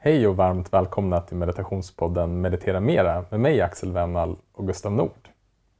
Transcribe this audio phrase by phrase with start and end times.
[0.00, 5.28] Hej och varmt välkomna till meditationspodden Meditera Mera med mig Axel Wennall och Gustav Nord.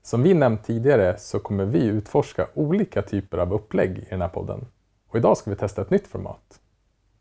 [0.03, 4.29] Som vi nämnt tidigare så kommer vi utforska olika typer av upplägg i den här
[4.29, 4.67] podden.
[5.09, 6.61] Och idag ska vi testa ett nytt format.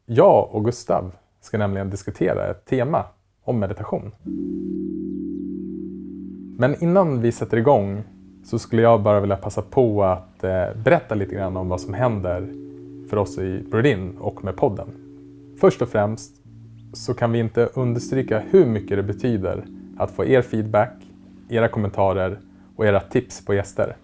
[0.06, 3.04] Jag och Gustav ska nämligen diskutera ett tema
[3.44, 4.12] om meditation.
[6.60, 8.04] Men innan vi sätter igång
[8.46, 11.94] så skulle jag bara vilja passa på att eh, berätta lite grann om vad som
[11.94, 12.54] händer
[13.10, 14.88] för oss i Brodin och med podden.
[15.60, 16.37] Först och främst
[16.94, 19.66] så kan vi inte understryka hur mycket det betyder
[19.98, 20.94] att få er feedback,
[21.50, 22.40] era kommentarer
[22.76, 23.96] och era tips på gäster.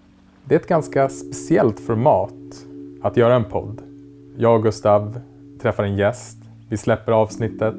[0.45, 2.33] Det är ett ganska speciellt format
[3.01, 3.81] att göra en podd.
[4.37, 5.19] Jag och Gustav
[5.61, 6.37] träffar en gäst,
[6.69, 7.75] vi släpper avsnittet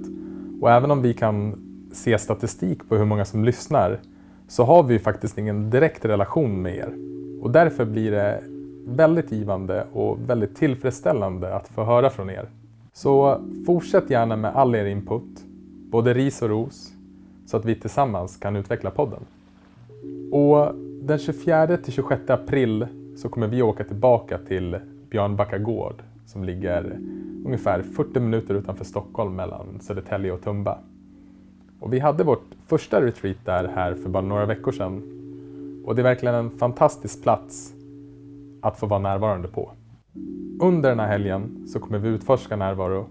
[0.60, 1.60] och även om vi kan
[1.92, 4.00] se statistik på hur många som lyssnar
[4.48, 6.94] så har vi faktiskt ingen direkt relation med er.
[7.42, 8.40] Och därför blir det
[8.86, 12.48] väldigt givande och väldigt tillfredsställande att få höra från er.
[12.96, 15.44] Så fortsätt gärna med all er input,
[15.90, 16.92] både ris och ros,
[17.46, 19.20] så att vi tillsammans kan utveckla podden.
[20.32, 22.86] Och den 24 till 26 april
[23.16, 24.78] så kommer vi åka tillbaka till
[25.10, 26.98] Björnbacka gård som ligger
[27.44, 30.78] ungefär 40 minuter utanför Stockholm mellan Södertälje och Tumba.
[31.80, 35.02] Och vi hade vårt första retreat där här för bara några veckor sedan.
[35.86, 37.72] Och det är verkligen en fantastisk plats
[38.60, 39.70] att få vara närvarande på.
[40.60, 43.06] Under den här helgen så kommer vi utforska närvaro,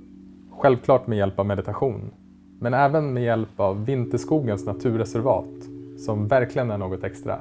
[0.51, 2.11] självklart med hjälp av meditation,
[2.59, 7.39] men även med hjälp av Vinterskogens naturreservat som verkligen är något extra.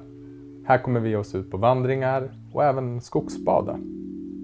[0.64, 3.78] Här kommer vi oss ut på vandringar och även skogsbada.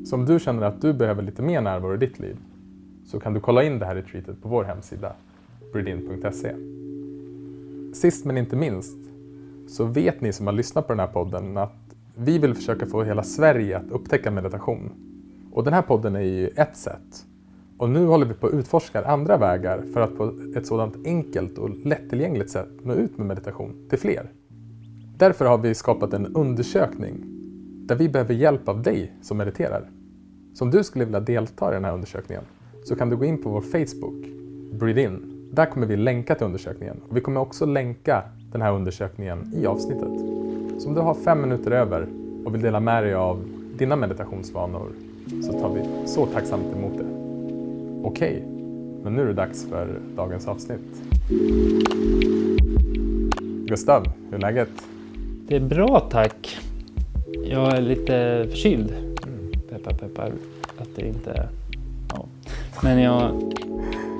[0.07, 2.37] Så om du känner att du behöver lite mer närvaro i ditt liv
[3.07, 5.13] så kan du kolla in det här retreatet på vår hemsida,
[5.73, 6.55] breedin.se.
[7.95, 8.99] Sist men inte minst
[9.69, 11.88] så vet ni som har lyssnat på den här podden att
[12.21, 14.93] vi vill försöka få hela Sverige att upptäcka meditation.
[15.53, 17.27] Och den här podden är ju ett sätt.
[17.79, 21.59] Och nu håller vi på att utforska andra vägar för att på ett sådant enkelt
[21.59, 24.31] och lättillgängligt sätt nå ut med meditation till fler.
[25.17, 27.25] Därför har vi skapat en undersökning
[27.87, 29.91] där vi behöver hjälp av dig som mediterar.
[30.55, 32.45] Så om du skulle vilja delta i den här undersökningen
[32.85, 34.27] så kan du gå in på vår Facebook,
[34.73, 35.49] Breathe In.
[35.53, 37.01] Där kommer vi länka till undersökningen.
[37.09, 40.38] Och vi kommer också länka den här undersökningen i avsnittet.
[40.79, 42.07] Så om du har fem minuter över
[42.45, 43.45] och vill dela med dig av
[43.79, 44.89] dina meditationsvanor
[45.43, 47.05] så tar vi så tacksamt emot det.
[48.03, 48.43] Okej,
[49.03, 51.03] men nu är det dags för dagens avsnitt.
[53.67, 54.71] Gustav, hur är läget?
[55.49, 56.59] Det är bra tack.
[57.45, 58.95] Jag är lite förkyld.
[59.71, 60.33] Peppar peppar
[60.79, 61.49] att det inte är...
[62.15, 62.25] Ja.
[62.83, 63.31] Men jag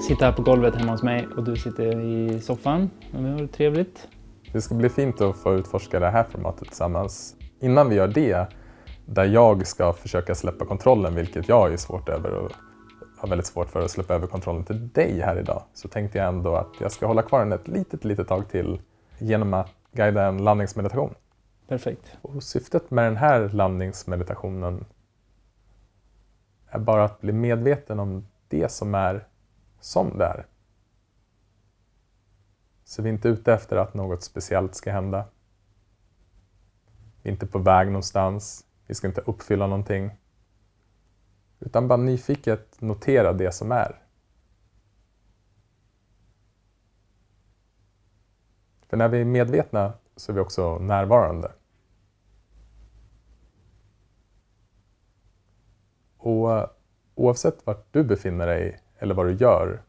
[0.03, 2.91] sitter här på golvet hemma hos mig och du sitter i soffan.
[3.11, 4.09] Men vi har det trevligt.
[4.53, 7.37] Det ska bli fint att få utforska det här formatet tillsammans.
[7.61, 8.47] Innan vi gör det,
[9.07, 12.53] där jag ska försöka släppa kontrollen, vilket jag är svårt över och
[13.19, 16.29] har väldigt svårt för att släppa över kontrollen till dig här idag, så tänkte jag
[16.29, 18.81] ändå att jag ska hålla kvar den ett litet, litet tag till
[19.19, 21.15] genom att guida en landningsmeditation.
[21.69, 22.17] Perfekt.
[22.23, 24.85] Och syftet med den här landningsmeditationen
[26.69, 29.27] är bara att bli medveten om det som är
[29.81, 30.47] som det är.
[32.89, 35.27] Så vi är inte ute efter att något speciellt ska hända.
[37.23, 38.67] Vi är inte på väg någonstans.
[38.87, 40.11] Vi ska inte uppfylla någonting.
[41.59, 44.03] Utan bara nyfiket notera det som är.
[48.87, 51.53] För när vi är medvetna så är vi också närvarande.
[56.17, 56.69] Och
[57.15, 59.83] oavsett vart du befinner dig eller vad du gör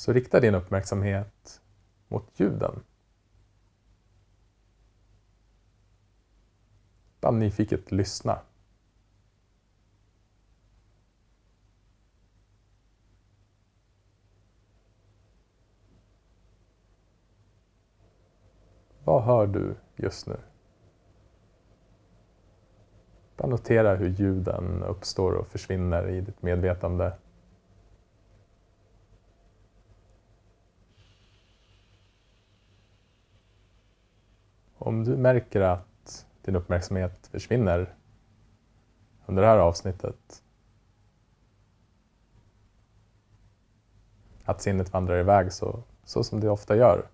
[0.00, 1.60] så rikta din uppmärksamhet
[2.08, 2.82] mot ljuden.
[7.20, 8.40] Bara nyfiket lyssna.
[19.04, 20.36] Vad hör du just nu?
[23.36, 27.12] Bara notera hur ljuden uppstår och försvinner i ditt medvetande.
[34.82, 37.94] Om du märker att din uppmärksamhet försvinner
[39.26, 40.42] under det här avsnittet,
[44.44, 47.08] att sinnet vandrar iväg så, så som det ofta gör,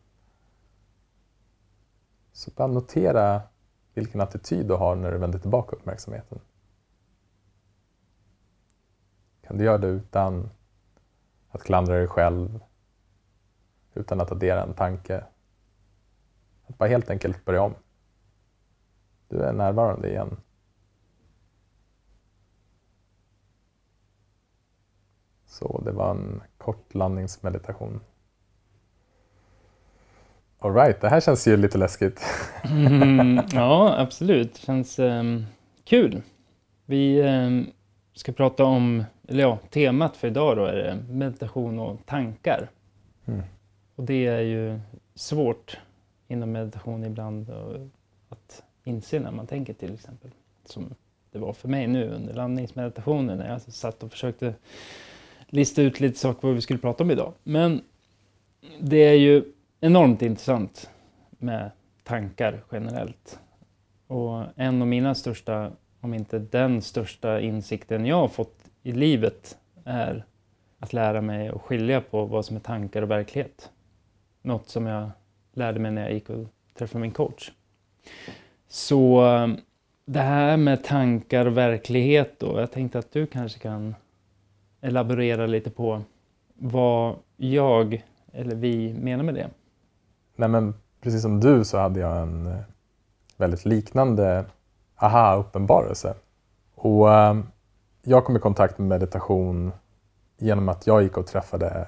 [2.33, 3.43] så bara notera
[3.95, 6.41] vilken attityd du har när du vänder tillbaka uppmärksamheten.
[9.43, 10.51] Kan du göra det utan
[11.49, 12.61] att klandra dig själv,
[13.95, 15.25] utan att addera en tanke.
[16.67, 17.75] Att bara helt enkelt börja om.
[19.29, 20.37] Du är närvarande igen.
[25.47, 28.01] Så det var en kort landningsmeditation.
[30.59, 32.23] Alright, det här känns ju lite läskigt.
[32.65, 34.55] Mm, ja, absolut.
[34.55, 35.47] Det känns um,
[35.85, 36.23] kul.
[36.87, 37.67] Vi um,
[38.15, 42.71] ska prata om, eller ja, temat för idag då är det meditation och tankar.
[43.25, 43.43] Mm.
[43.97, 44.81] Och det är ju
[45.15, 45.79] svårt
[46.29, 47.51] inom meditation ibland
[48.29, 50.31] att inse när man tänker till exempel.
[50.65, 50.95] Som
[51.33, 54.55] det var för mig nu under landningsmeditationen när jag alltså satt och försökte
[55.47, 57.33] lista ut lite saker vad vi skulle prata om idag.
[57.43, 57.81] Men
[58.81, 59.45] det är ju
[59.81, 60.91] enormt intressant
[61.31, 61.71] med
[62.05, 63.39] tankar generellt.
[64.07, 69.59] Och en av mina största, om inte den största insikten jag har fått i livet
[69.85, 70.25] är
[70.79, 73.71] att lära mig att skilja på vad som är tankar och verklighet.
[74.43, 75.11] Något som jag
[75.57, 76.47] lärde mig när jag gick och
[76.79, 77.53] träffade min coach.
[78.69, 79.49] Så eh,
[80.05, 83.95] det här med tankar och verklighet då, jag tänkte att du kanske kan
[84.81, 86.03] elaborera lite på
[86.55, 89.49] vad jag eller vi menar med det.
[90.37, 92.59] Nej, men precis som du så hade jag en eh,
[93.37, 94.45] väldigt liknande
[94.97, 96.15] aha-uppenbarelse.
[96.75, 97.37] Och eh,
[98.03, 99.73] jag kom i kontakt med meditation
[100.39, 101.87] genom att jag gick och träffade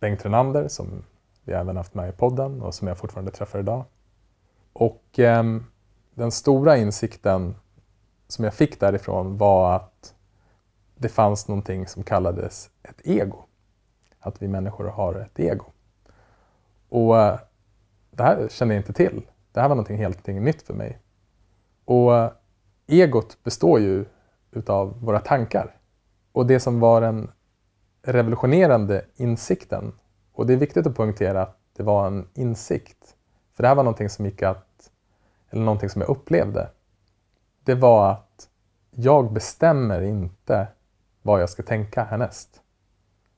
[0.00, 1.02] Bengt Renander som
[1.44, 3.84] vi har även haft med i podden och som jag fortfarande träffar idag.
[4.72, 5.44] Och eh,
[6.14, 7.54] den stora insikten
[8.28, 10.14] som jag fick därifrån var att
[10.94, 13.38] det fanns någonting som kallades ett ego.
[14.20, 15.64] Att vi människor har ett ego.
[16.88, 17.38] Och eh,
[18.10, 19.22] det här kände jag inte till.
[19.52, 20.98] Det här var någonting helt nytt för mig.
[21.84, 22.32] Och eh,
[22.86, 24.04] egot består ju
[24.50, 25.76] utav våra tankar.
[26.32, 27.30] Och det som var den
[28.02, 29.92] revolutionerande insikten,
[30.32, 33.16] och det är viktigt att poängtera att det var en insikt,
[33.54, 34.90] för det här var någonting som gick att,
[35.50, 36.70] eller någonting som jag upplevde,
[37.64, 38.48] det var att
[38.90, 40.66] jag bestämmer inte
[41.22, 42.60] vad jag ska tänka härnäst.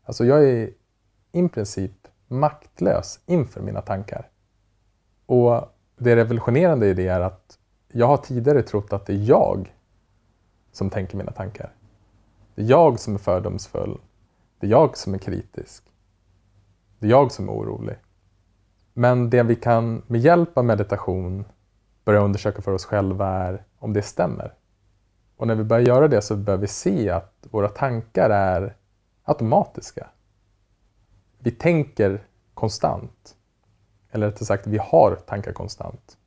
[0.05, 0.71] Alltså jag är
[1.33, 4.29] i princip maktlös inför mina tankar.
[5.27, 7.59] Och det revolutionerande i det är att
[7.89, 9.75] jag har tidigare trott att det är jag
[10.73, 11.73] som tänker mina tankar.
[12.55, 13.99] Det är jag som är fördomsfull.
[14.61, 15.85] Det är jag som är kritisk.
[16.99, 17.97] Det är jag som är orolig.
[18.93, 21.45] Men det vi kan med hjälp av meditation
[22.05, 24.55] börja undersöka för oss själva är om det stämmer.
[25.37, 28.77] Och när vi börjar göra det så börjar vi se att våra tankar är
[29.25, 30.09] automatiska.
[31.39, 33.37] Vi tänker konstant.
[34.11, 36.19] Eller rättare sagt, vi har tankar konstant.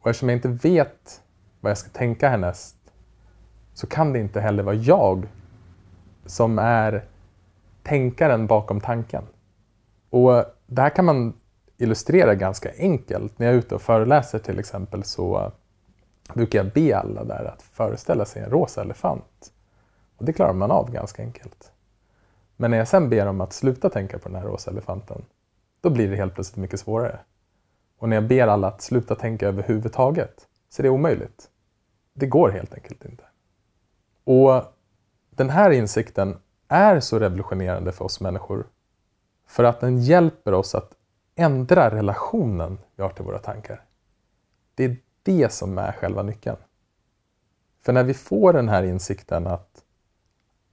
[0.00, 1.22] Och eftersom jag inte vet
[1.60, 2.76] vad jag ska tänka härnäst
[3.74, 5.28] så kan det inte heller vara jag
[6.26, 7.04] som är
[7.82, 9.24] tänkaren bakom tanken.
[10.10, 11.32] Och det här kan man
[11.76, 13.38] illustrera ganska enkelt.
[13.38, 15.52] När jag är ute och föreläser till exempel så
[16.34, 19.52] brukar jag be alla där att föreställa sig en rosa elefant.
[20.16, 21.72] Och det klarar man av ganska enkelt.
[22.56, 25.24] Men när jag sen ber dem att sluta tänka på den här rosa elefanten,
[25.80, 27.18] då blir det helt plötsligt mycket svårare.
[27.98, 31.48] Och när jag ber alla att sluta tänka överhuvudtaget, så är det omöjligt.
[32.12, 33.24] Det går helt enkelt inte.
[34.24, 34.64] Och
[35.30, 38.66] den här insikten är så revolutionerande för oss människor
[39.50, 40.94] för att den hjälper oss att
[41.34, 43.84] ändra relationen vi har till våra tankar.
[44.74, 46.56] Det är det som är själva nyckeln.
[47.82, 49.84] För när vi får den här insikten att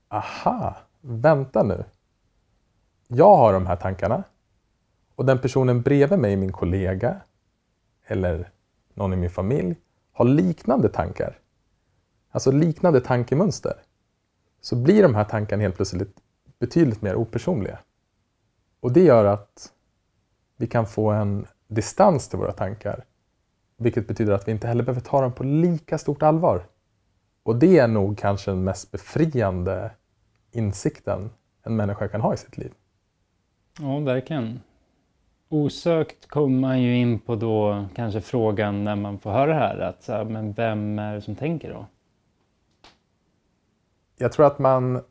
[0.08, 1.84] aha, vänta nu.
[3.06, 4.24] Jag har de här tankarna
[5.14, 7.20] och den personen bredvid mig, min kollega
[8.06, 8.50] eller
[8.94, 9.76] någon i min familj,
[10.12, 11.38] har liknande tankar.
[12.30, 13.82] Alltså liknande tankemönster.
[14.60, 16.20] Så blir de här tankarna helt plötsligt
[16.58, 17.78] betydligt mer opersonliga.
[18.80, 19.72] Och det gör att
[20.56, 23.04] vi kan få en distans till våra tankar.
[23.76, 26.66] Vilket betyder att vi inte heller behöver ta dem på lika stort allvar.
[27.42, 29.90] Och det är nog kanske den mest befriande
[30.52, 31.30] insikten
[31.62, 32.72] en människa kan ha i sitt liv.
[33.80, 34.60] Ja, verkligen.
[35.48, 39.78] Osökt kommer man ju in på då kanske frågan när man får höra det här,
[39.78, 41.86] att så här, men vem är det som tänker då?
[44.16, 45.02] Jag tror att man,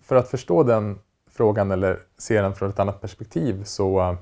[0.00, 0.98] för att förstå den
[1.36, 4.16] frågan eller ser den från ett annat perspektiv så eh,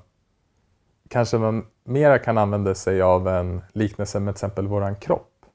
[1.08, 5.46] kanske man mera kan använda sig av en liknelse med till exempel våran kropp.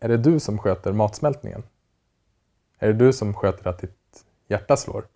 [0.00, 1.62] Är det du som sköter matsmältningen?
[2.78, 5.06] Är det du som sköter att ditt hjärta slår?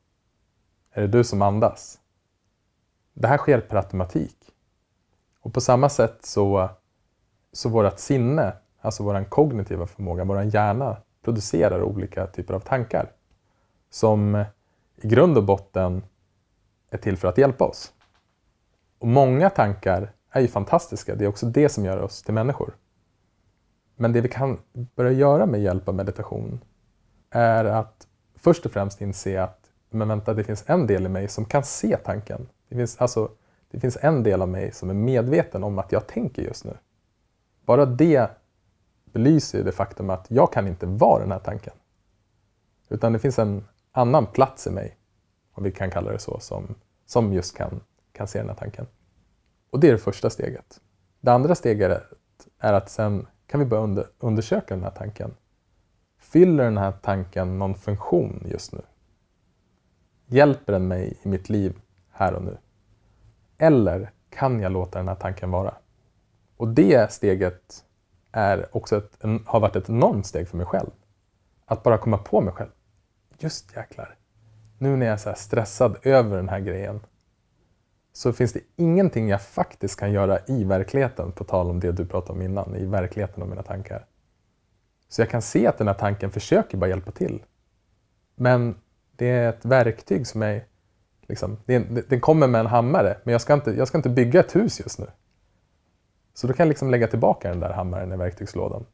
[0.93, 1.99] Är det du som andas?
[3.15, 4.37] Det här sker per automatik.
[5.41, 6.69] Och på samma sätt så,
[7.53, 13.13] så vårt sinne, alltså vår kognitiva förmåga, vår hjärna producerar olika typer av tankar
[13.91, 14.45] som
[15.01, 16.03] i grund och botten
[16.91, 17.93] är till för att hjälpa oss.
[18.99, 22.77] Och många tankar är ju fantastiska, det är också det som gör oss till människor.
[23.97, 26.61] Men det vi kan börja göra med hjälp av meditation
[27.31, 31.29] är att först och främst inse att men vänta, det finns en del i mig
[31.29, 32.49] som kan se tanken.
[32.69, 33.31] Det finns, alltså,
[33.71, 36.77] det finns en del av mig som är medveten om att jag tänker just nu.
[37.65, 38.31] Bara det
[39.05, 41.73] belyser det faktum att jag kan inte vara den här tanken.
[42.89, 44.99] Utan det finns en annan plats i mig,
[45.53, 46.75] om vi kan kalla det så, som,
[47.07, 47.81] som just kan,
[48.13, 48.87] kan se den här tanken.
[49.71, 50.81] Och det är det första steget.
[51.21, 52.03] Det andra steget
[52.59, 55.35] är att sen kan vi börja under, undersöka den här tanken.
[56.19, 58.81] Fyller den här tanken någon funktion just nu?
[60.27, 61.81] Hjälper den mig i mitt liv
[62.11, 62.59] här och nu?
[63.59, 65.75] Eller kan jag låta den här tanken vara?
[66.57, 67.85] Och det steget
[68.33, 70.91] är också ett, en, har varit ett enormt steg för mig själv.
[71.65, 72.71] Att bara komma på mig själv.
[73.43, 74.17] Just jäklar.
[74.79, 77.01] Nu när jag är så stressad över den här grejen
[78.13, 82.07] så finns det ingenting jag faktiskt kan göra i verkligheten, på tal om det du
[82.07, 84.07] pratade om innan, i verkligheten och mina tankar.
[85.09, 87.43] Så jag kan se att den här tanken försöker bara hjälpa till.
[88.35, 88.75] Men
[89.17, 90.65] det är ett verktyg som är,
[91.23, 91.57] liksom,
[92.09, 94.81] den, kommer med en hammare, men jag ska, inte, jag ska inte bygga ett hus
[94.81, 95.07] just nu.
[96.35, 98.87] Så då kan jag liksom lägga tillbaka den där hammaren i verktygslådan.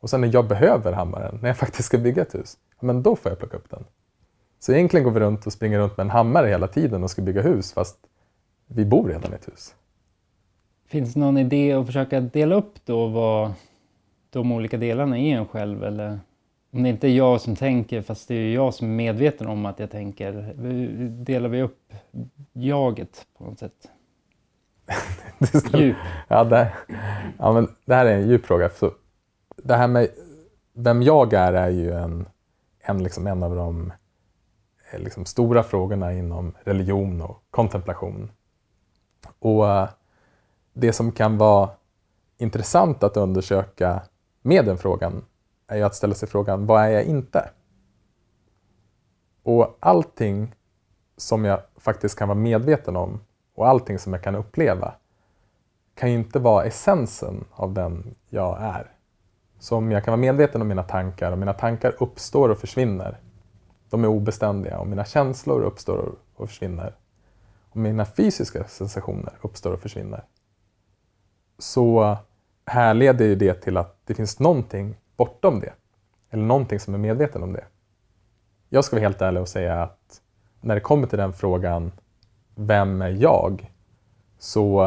[0.00, 3.16] Och sen när jag behöver hammaren, när jag faktiskt ska bygga ett hus, men då
[3.16, 3.84] får jag plocka upp den.
[4.58, 7.22] Så egentligen går vi runt och springer runt med en hammare hela tiden och ska
[7.22, 7.98] bygga hus fast
[8.66, 9.74] vi bor redan i ett hus.
[10.86, 13.52] Finns det någon idé att försöka dela upp då vad
[14.30, 16.20] de olika delarna är en själv eller
[16.72, 19.66] om det inte är jag som tänker fast det är jag som är medveten om
[19.66, 20.52] att jag tänker.
[21.24, 21.92] Delar vi upp
[22.52, 23.88] jaget på något sätt?
[25.74, 25.96] Djup.
[26.28, 26.72] Ja, det,
[27.38, 28.70] ja, men det här är en djup fråga.
[28.70, 28.90] Så
[29.56, 30.08] det här med
[30.74, 32.28] vem jag är är ju en,
[32.82, 33.92] en, liksom en av de
[34.92, 38.30] eh, liksom stora frågorna inom religion och kontemplation.
[39.38, 39.88] Och eh,
[40.72, 41.70] det som kan vara
[42.38, 44.02] intressant att undersöka
[44.42, 45.24] med den frågan
[45.66, 47.50] är ju att ställa sig frågan, vad är jag inte?
[49.42, 50.54] Och allting
[51.16, 53.20] som jag faktiskt kan vara medveten om
[53.54, 54.94] och allting som jag kan uppleva
[55.94, 58.90] kan ju inte vara essensen av den jag är.
[59.62, 63.18] Så om jag kan vara medveten om mina tankar och mina tankar uppstår och försvinner
[63.92, 66.94] de är obeständiga och mina känslor uppstår och försvinner.
[67.70, 70.24] Och mina fysiska sensationer uppstår och försvinner.
[71.58, 72.16] Så
[72.66, 75.72] härleder ju det till att det finns någonting bortom det.
[76.30, 77.64] Eller någonting som är medveten om det.
[78.68, 80.20] Jag ska vara helt ärlig och säga att
[80.60, 81.92] när det kommer till den frågan,
[82.54, 83.72] vem är jag?
[84.38, 84.82] Så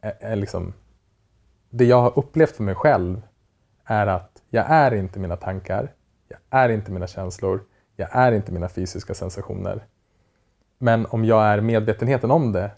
[0.00, 0.72] är, är liksom,
[1.70, 3.22] det jag har upplevt för mig själv
[3.90, 5.92] är att jag är inte mina tankar,
[6.28, 7.62] jag är inte mina känslor,
[7.96, 9.84] jag är inte mina fysiska sensationer.
[10.78, 12.70] Men om jag är medvetenheten om det,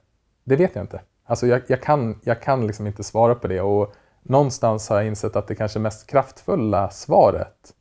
[0.44, 1.00] det vet jag inte.
[1.24, 5.06] Alltså jag, jag kan, jag kan liksom inte svara på det och någonstans har jag
[5.06, 7.74] insett att det kanske mest kraftfulla svaret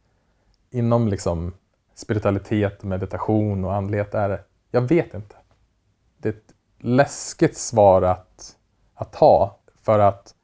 [0.70, 1.54] inom liksom
[1.96, 5.36] spiritualitet, meditation och andlighet är jag vet inte.
[6.18, 8.56] Det är ett läskigt svar att,
[8.96, 10.36] att ha för att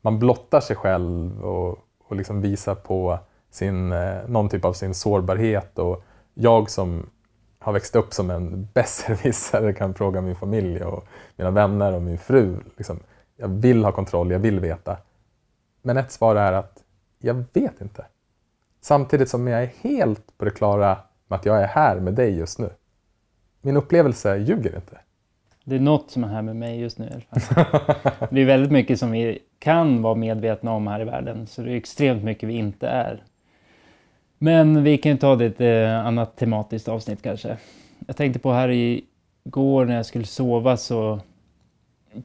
[0.00, 1.78] man blottar sig själv och,
[2.12, 3.18] och liksom visa på
[3.50, 6.04] sin, eh, någon typ av sin sårbarhet och
[6.34, 7.10] jag som
[7.58, 11.04] har växt upp som en besserwissare kan fråga min familj och
[11.36, 12.56] mina vänner och min fru.
[12.76, 13.00] Liksom,
[13.36, 14.96] jag vill ha kontroll, jag vill veta.
[15.82, 16.82] Men ett svar är att
[17.18, 18.06] jag vet inte.
[18.80, 22.38] Samtidigt som jag är helt på det klara med att jag är här med dig
[22.38, 22.70] just nu.
[23.60, 24.98] Min upplevelse ljuger inte.
[25.64, 27.84] Det är något som är här med mig just nu i alla fall.
[28.30, 31.46] Det är väldigt mycket som vi kan vara medvetna om här i världen.
[31.46, 33.22] Så det är extremt mycket vi inte är.
[34.38, 37.56] Men vi kan ta det ett eh, annat tematiskt avsnitt kanske.
[38.06, 41.20] Jag tänkte på här igår när jag skulle sova så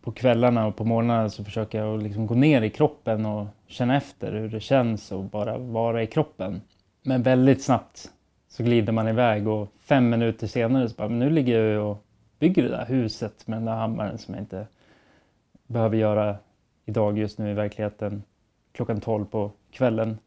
[0.01, 3.97] på kvällarna och på morgnarna så försöker jag liksom gå ner i kroppen och känna
[3.97, 6.61] efter hur det känns och bara vara i kroppen.
[7.03, 8.11] Men väldigt snabbt
[8.49, 12.06] så glider man iväg och fem minuter senare så bara, men nu ligger jag och
[12.39, 14.67] bygger det där huset med den där hammaren som jag inte
[15.67, 16.35] behöver göra
[16.85, 18.23] idag just nu i verkligheten
[18.71, 20.17] klockan 12 på kvällen.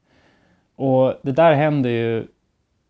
[0.76, 2.26] Och det där händer ju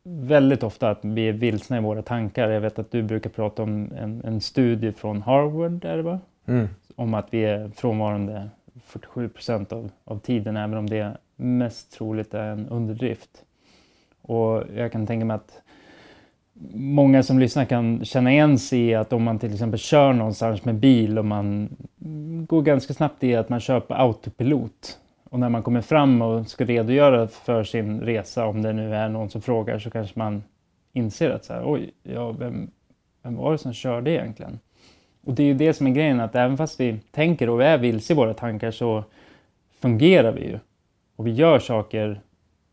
[0.02, 2.50] väldigt ofta att vi är vilsna i våra tankar.
[2.50, 6.20] Jag vet att du brukar prata om en, en studie från Harvard, är det va?
[6.46, 6.68] Mm.
[6.96, 8.48] Om att vi är frånvarande
[8.84, 13.44] 47 procent av, av tiden, även om det mest troligt är en underdrift.
[14.22, 15.62] Och jag kan tänka mig att
[16.74, 20.64] många som lyssnar kan känna igen sig i att om man till exempel kör någonstans
[20.64, 21.76] med bil och man
[22.48, 24.98] går ganska snabbt i att man kör på autopilot
[25.30, 29.08] och när man kommer fram och ska redogöra för sin resa, om det nu är
[29.08, 30.42] någon som frågar, så kanske man
[30.92, 32.70] inser att så här, oj, ja, vem,
[33.22, 34.58] vem var det som körde egentligen?
[35.24, 37.64] Och det är ju det som är grejen, att även fast vi tänker och vi
[37.64, 39.04] är vilse i våra tankar så
[39.80, 40.58] fungerar vi ju.
[41.16, 42.20] Och vi gör saker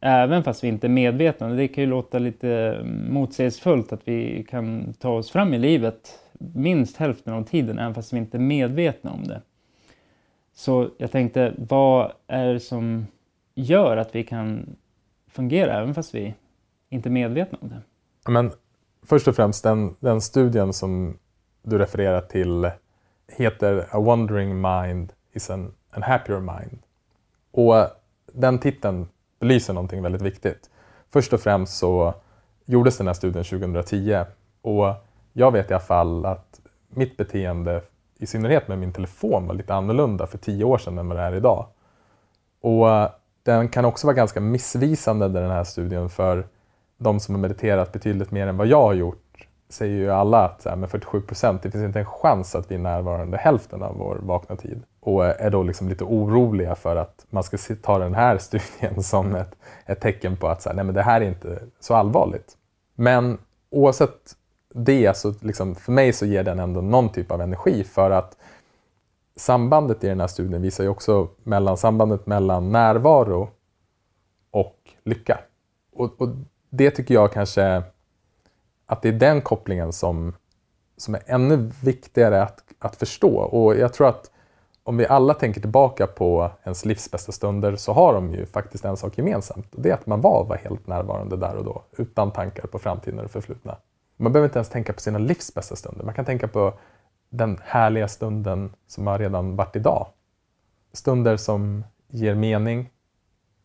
[0.01, 1.49] även fast vi inte är medvetna.
[1.49, 6.19] Det kan ju låta lite mm, motsägelsefullt att vi kan ta oss fram i livet
[6.39, 9.41] minst hälften av tiden även fast vi inte är medvetna om det.
[10.53, 13.07] Så jag tänkte, vad är det som
[13.55, 14.75] gör att vi kan
[15.27, 16.33] fungera även fast vi
[16.89, 17.81] inte är medvetna om det?
[18.31, 18.51] Men
[19.03, 21.17] först och främst, den, den studien som
[21.63, 22.69] du refererar till
[23.27, 26.79] heter A Wandering Mind is an, an Happier Mind.
[27.51, 27.75] Och
[28.33, 29.07] den titeln
[29.39, 30.69] belyser någonting väldigt viktigt.
[31.09, 32.13] Först och främst så
[32.65, 34.23] gjordes den här studien 2010
[34.61, 34.93] och
[35.33, 37.81] jag vet i alla fall att mitt beteende,
[38.19, 41.23] i synnerhet med min telefon, var lite annorlunda för tio år sedan än vad det
[41.23, 41.65] är idag.
[42.61, 42.87] Och
[43.43, 46.47] den kan också vara ganska missvisande den här studien för
[46.97, 50.61] de som har mediterat betydligt mer än vad jag har gjort säger ju alla att
[50.61, 53.83] så här, med 47 procent, det finns inte en chans att vi är närvarande hälften
[53.83, 54.83] av vår vakna tid.
[55.07, 59.35] Och är då liksom lite oroliga för att man ska ta den här studien som
[59.35, 62.57] ett, ett tecken på att så här, nej, men det här är inte så allvarligt.
[62.95, 63.37] Men
[63.69, 64.35] oavsett
[64.73, 68.37] det, så liksom, för mig så ger den ändå någon typ av energi för att
[69.35, 73.49] sambandet i den här studien visar ju också mellan sambandet mellan närvaro
[74.51, 75.39] och lycka.
[75.93, 76.29] Och, och
[76.69, 77.83] det tycker jag kanske
[78.85, 80.33] att det är den kopplingen som,
[80.97, 83.37] som är ännu viktigare att, att förstå.
[83.37, 84.31] Och jag tror att
[84.87, 88.85] om vi alla tänker tillbaka på ens livs bästa stunder så har de ju faktiskt
[88.85, 89.75] en sak gemensamt.
[89.75, 92.79] Och det är att man var, var helt närvarande där och då, utan tankar på
[92.79, 93.77] framtiden och det förflutna.
[94.17, 96.05] Man behöver inte ens tänka på sina livs bästa stunder.
[96.05, 96.73] Man kan tänka på
[97.29, 100.07] den härliga stunden som har redan varit idag.
[100.93, 102.89] Stunder som ger mening,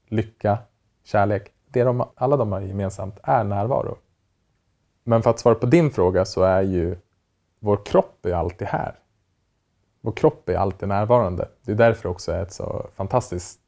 [0.08, 0.58] lycka,
[1.04, 1.52] kärlek.
[1.68, 3.96] Det de, alla de har gemensamt är närvaro.
[5.04, 6.96] Men för att svara på din fråga så är ju
[7.58, 8.98] vår kropp är alltid här.
[10.04, 11.48] Vår kropp är alltid närvarande.
[11.62, 13.60] Det är därför också är ett så fantastiskt,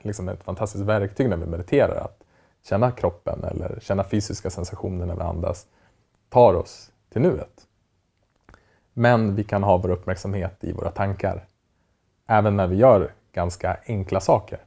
[0.00, 1.96] liksom ett fantastiskt verktyg när vi mediterar.
[1.96, 2.22] Att
[2.64, 5.66] känna kroppen eller känna fysiska sensationer när vi andas
[6.28, 7.66] tar oss till nuet.
[8.92, 11.46] Men vi kan ha vår uppmärksamhet i våra tankar.
[12.26, 14.60] Även när vi gör ganska enkla saker.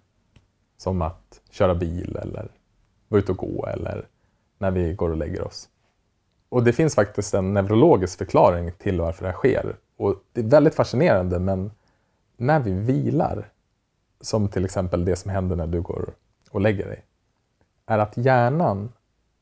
[0.77, 2.51] Som att köra bil eller
[3.07, 4.07] vara ute och gå eller
[4.57, 5.69] när vi går och lägger oss.
[6.55, 9.75] Och det finns faktiskt en neurologisk förklaring till varför det här sker.
[9.97, 11.71] Och det är väldigt fascinerande men
[12.37, 13.49] när vi vilar,
[14.21, 16.09] som till exempel det som händer när du går
[16.51, 17.03] och lägger dig,
[17.85, 18.91] är att hjärnan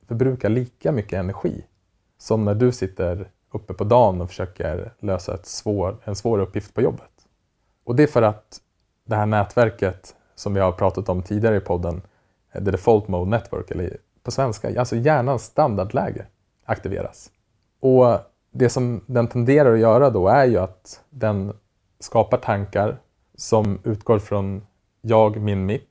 [0.07, 1.65] förbrukar lika mycket energi
[2.17, 6.73] som när du sitter uppe på dagen och försöker lösa ett svår, en svår uppgift
[6.73, 7.27] på jobbet.
[7.83, 8.61] Och det är för att
[9.05, 12.01] det här nätverket som vi har pratat om tidigare i podden,
[12.53, 16.25] The Default Mode Network, eller på svenska, alltså hjärnans standardläge,
[16.65, 17.31] aktiveras.
[17.79, 18.19] Och
[18.51, 21.53] det som den tenderar att göra då är ju att den
[21.99, 22.97] skapar tankar
[23.35, 24.65] som utgår från
[25.01, 25.89] jag, min, mitt.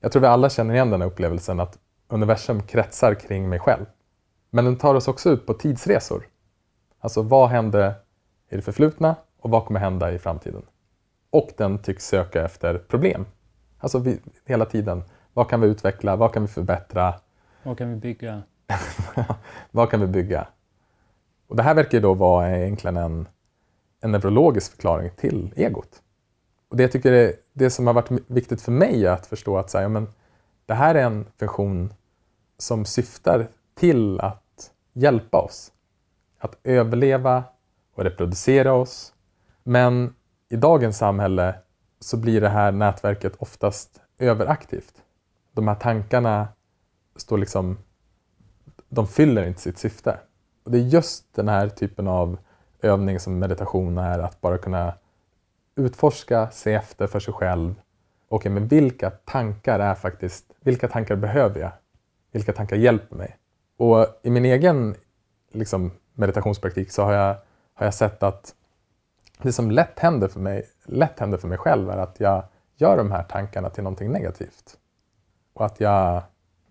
[0.00, 1.78] Jag tror vi alla känner igen den här upplevelsen att
[2.08, 3.84] universum kretsar kring mig själv.
[4.50, 6.26] Men den tar oss också ut på tidsresor.
[7.00, 7.94] Alltså vad hände
[8.50, 10.62] i det förflutna och vad kommer hända i framtiden?
[11.30, 13.26] Och den tycks söka efter problem.
[13.78, 17.14] Alltså vi, hela tiden, vad kan vi utveckla, vad kan vi förbättra?
[17.62, 18.42] Vad kan vi bygga?
[19.70, 20.48] vad kan vi bygga?
[21.46, 23.28] Och det här verkar då vara egentligen en,
[24.00, 26.02] en neurologisk förklaring till egot.
[26.68, 29.58] Och det jag tycker är, det som har varit viktigt för mig är att förstå
[29.58, 30.08] att så här, men,
[30.66, 31.94] det här är en funktion
[32.58, 35.72] som syftar till att hjälpa oss.
[36.38, 37.44] Att överleva
[37.94, 39.14] och reproducera oss.
[39.62, 40.14] Men
[40.48, 41.54] i dagens samhälle
[42.00, 44.94] så blir det här nätverket oftast överaktivt.
[45.52, 46.48] De här tankarna
[47.16, 47.78] står liksom
[48.88, 50.18] de fyller inte sitt syfte.
[50.64, 52.38] Och det är just den här typen av
[52.82, 54.94] övning som meditation är, att bara kunna
[55.76, 57.70] utforska, se efter för sig själv.
[57.70, 57.80] Okej,
[58.28, 61.72] okay, men vilka tankar är faktiskt, vilka tankar behöver jag?
[62.32, 63.36] Vilka tankar hjälper mig?
[63.76, 64.94] Och i min egen
[65.52, 67.36] liksom, meditationspraktik så har jag,
[67.74, 68.54] har jag sett att
[69.42, 72.44] det som lätt händer, för mig, lätt händer för mig själv är att jag
[72.76, 74.78] gör de här tankarna till någonting negativt.
[75.54, 76.22] Och att jag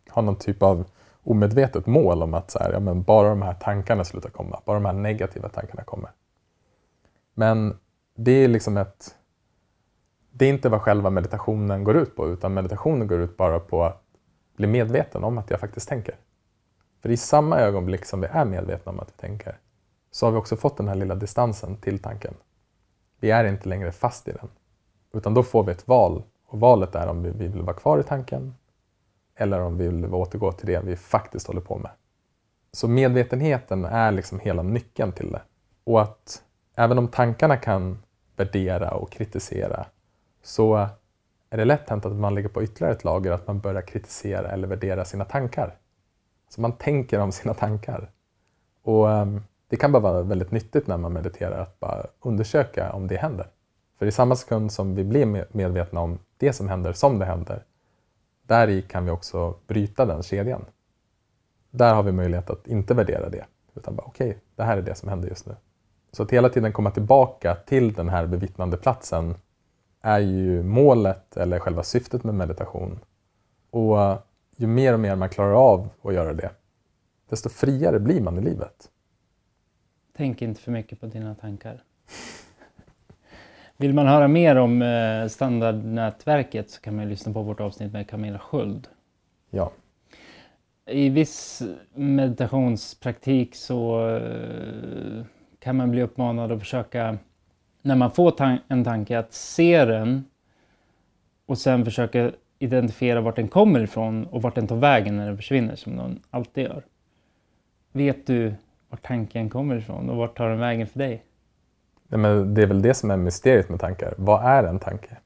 [0.09, 0.85] har någon typ av
[1.25, 4.73] omedvetet mål om att så här, ja, men bara de här tankarna slutar komma, bara
[4.73, 6.11] de här negativa tankarna kommer.
[7.33, 7.77] Men
[8.15, 9.15] det är liksom ett...
[10.31, 13.83] Det är inte vad själva meditationen går ut på, utan meditationen går ut bara på
[13.83, 14.03] att
[14.55, 16.15] bli medveten om att jag faktiskt tänker.
[17.01, 19.57] För i samma ögonblick som vi är medvetna om att vi tänker,
[20.11, 22.33] så har vi också fått den här lilla distansen till tanken.
[23.19, 24.49] Vi är inte längre fast i den,
[25.13, 26.23] utan då får vi ett val.
[26.47, 28.53] Och valet är om vi vill vara kvar i tanken
[29.35, 31.91] eller om vi vill återgå till det vi faktiskt håller på med.
[32.71, 35.41] Så medvetenheten är liksom hela nyckeln till det.
[35.83, 36.43] Och att
[36.75, 37.97] även om tankarna kan
[38.35, 39.85] värdera och kritisera
[40.43, 40.87] så
[41.49, 44.51] är det lätt hänt att man lägger på ytterligare ett lager, att man börjar kritisera
[44.51, 45.77] eller värdera sina tankar.
[46.49, 48.11] Så man tänker om sina tankar.
[48.83, 53.07] Och ehm, det kan bara vara väldigt nyttigt när man mediterar att bara undersöka om
[53.07, 53.47] det händer.
[53.99, 57.63] För i samma sekund som vi blir medvetna om det som händer som det händer,
[58.47, 60.65] där i kan vi också bryta den kedjan.
[61.71, 64.81] Där har vi möjlighet att inte värdera det, utan bara okej, okay, det här är
[64.81, 65.55] det som händer just nu.
[66.11, 69.35] Så att hela tiden komma tillbaka till den här bevittnande platsen
[70.01, 72.99] är ju målet eller själva syftet med meditation.
[73.69, 73.97] Och
[74.55, 76.51] ju mer och mer man klarar av att göra det,
[77.29, 78.89] desto friare blir man i livet.
[80.17, 81.83] Tänk inte för mycket på dina tankar.
[83.77, 88.09] Vill man höra mer om eh, standardnätverket så kan man lyssna på vårt avsnitt med
[88.09, 88.87] Camilla Sköld.
[89.49, 89.71] Ja.
[90.85, 91.61] I viss
[91.93, 95.25] meditationspraktik så eh,
[95.59, 97.17] kan man bli uppmanad att försöka,
[97.81, 100.25] när man får tan en tanke, att se den
[101.45, 105.37] och sen försöka identifiera vart den kommer ifrån och vart den tar vägen när den
[105.37, 106.83] försvinner, som någon alltid gör.
[107.91, 108.53] Vet du
[108.89, 111.23] vart tanken kommer ifrån och vart tar den vägen för dig?
[112.07, 114.13] Nej, men det är väl det som är mysteriet med tankar.
[114.17, 115.17] Vad är en tanke?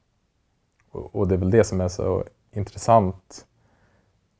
[0.90, 3.46] Och, och det är väl det som är så intressant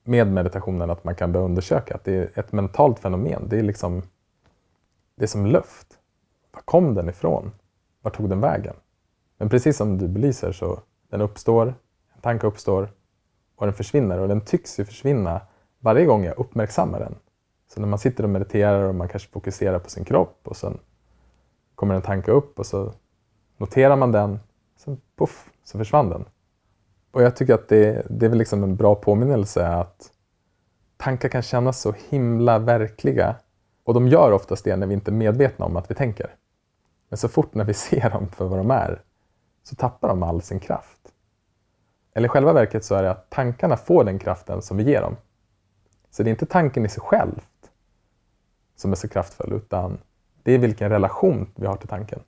[0.04, 3.46] med meditationen, att man kan börja undersöka att det är ett mentalt fenomen.
[3.48, 4.02] Det är liksom
[5.14, 5.98] det är som luft.
[6.52, 7.52] Var kom den ifrån?
[8.02, 8.74] Var tog den vägen?
[9.38, 11.66] Men precis som du belyser så den uppstår,
[12.14, 12.90] en tanke uppstår
[13.56, 15.40] och den försvinner och den tycks ju försvinna
[15.78, 17.14] varje gång jag uppmärksammar den.
[17.74, 20.78] Så när man sitter och mediterar och man kanske fokuserar på sin kropp och sen
[21.80, 22.92] kommer en tanke upp och så
[23.56, 24.40] noterar man den,
[24.76, 26.24] sen puff, så försvann den.
[27.10, 30.10] Och jag tycker att det, det är väl liksom en bra påminnelse att
[30.96, 33.36] tankar kan kännas så himla verkliga
[33.84, 36.34] och de gör oftast det när vi inte är medvetna om att vi tänker.
[37.08, 39.02] Men så fort när vi ser dem för vad de är
[39.62, 41.00] så tappar de all sin kraft.
[42.14, 45.00] Eller i själva verket så är det att tankarna får den kraften som vi ger
[45.00, 45.16] dem.
[46.10, 47.40] Så det är inte tanken i sig själv
[48.76, 49.98] som är så kraftfull utan
[50.42, 52.20] det är vilken relation vi har till tanken.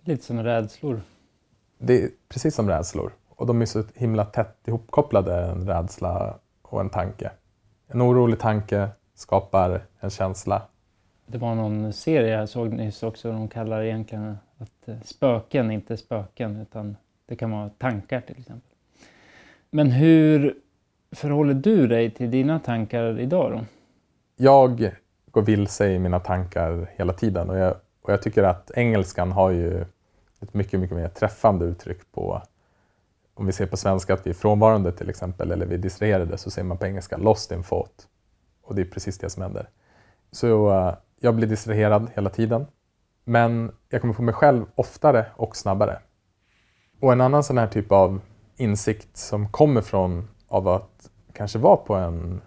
[0.00, 1.00] Lite som rädslor.
[1.78, 3.12] Det är precis som rädslor.
[3.28, 7.30] Och de är så himla tätt ihopkopplade, en rädsla och en tanke.
[7.86, 10.62] En orolig tanke skapar en känsla.
[11.26, 15.94] Det var någon serie jag såg nyss också, de kallar egentligen att eh, spöken inte
[15.94, 18.70] är spöken, utan det kan vara tankar till exempel.
[19.70, 20.54] Men hur
[21.12, 23.64] förhåller du dig till dina tankar idag då?
[24.36, 24.90] Jag
[25.32, 29.50] går vilse i mina tankar hela tiden och jag, och jag tycker att engelskan har
[29.50, 29.80] ju
[30.40, 32.42] ett mycket, mycket mer träffande uttryck på
[33.34, 36.38] om vi ser på svenska att vi är frånvarande till exempel eller vi är distraherade
[36.38, 38.08] så säger man på engelska lost in thought.
[38.62, 39.68] Och det är precis det som händer.
[40.32, 42.66] Så uh, jag blir distraherad hela tiden.
[43.24, 45.98] Men jag kommer på mig själv oftare och snabbare.
[47.00, 48.20] Och en annan sån här typ av
[48.56, 52.40] insikt som kommer från av att kanske vara på en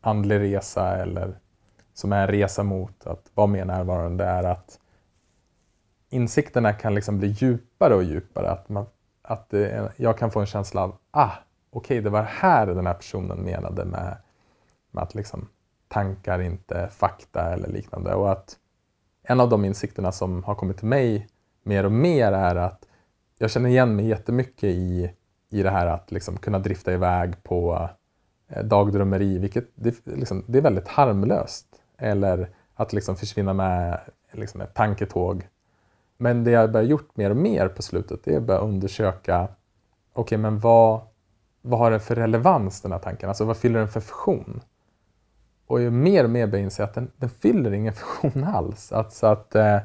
[0.00, 1.38] andlig resa eller
[1.96, 4.80] som är en resa mot att vara mer närvarande är att
[6.10, 8.50] insikterna kan liksom bli djupare och djupare.
[8.50, 8.86] Att, man,
[9.22, 11.30] att det, jag kan få en känsla av, ah,
[11.70, 14.16] okej, okay, det var här den här personen menade med,
[14.90, 15.48] med att liksom
[15.88, 18.14] tankar inte är fakta eller liknande.
[18.14, 18.56] Och att
[19.22, 21.28] en av de insikterna som har kommit till mig
[21.62, 22.86] mer och mer är att
[23.38, 25.12] jag känner igen mig jättemycket i,
[25.50, 27.88] i det här att liksom kunna drifta iväg på
[28.48, 31.65] eh, dagdrömmeri, vilket det, liksom, det är väldigt harmlöst.
[31.98, 34.00] Eller att liksom försvinna med
[34.32, 35.48] liksom ett tanketåg.
[36.16, 39.42] Men det jag börjat gjort mer och mer på slutet det är att börja undersöka
[39.44, 41.00] okej, okay, men vad,
[41.62, 43.28] vad har den för relevans den här tanken?
[43.28, 44.60] Alltså vad fyller den för funktion?
[45.66, 48.92] Och ju mer och mer börjar inse att den, den fyller ingen funktion alls.
[48.92, 49.78] Alltså att eh,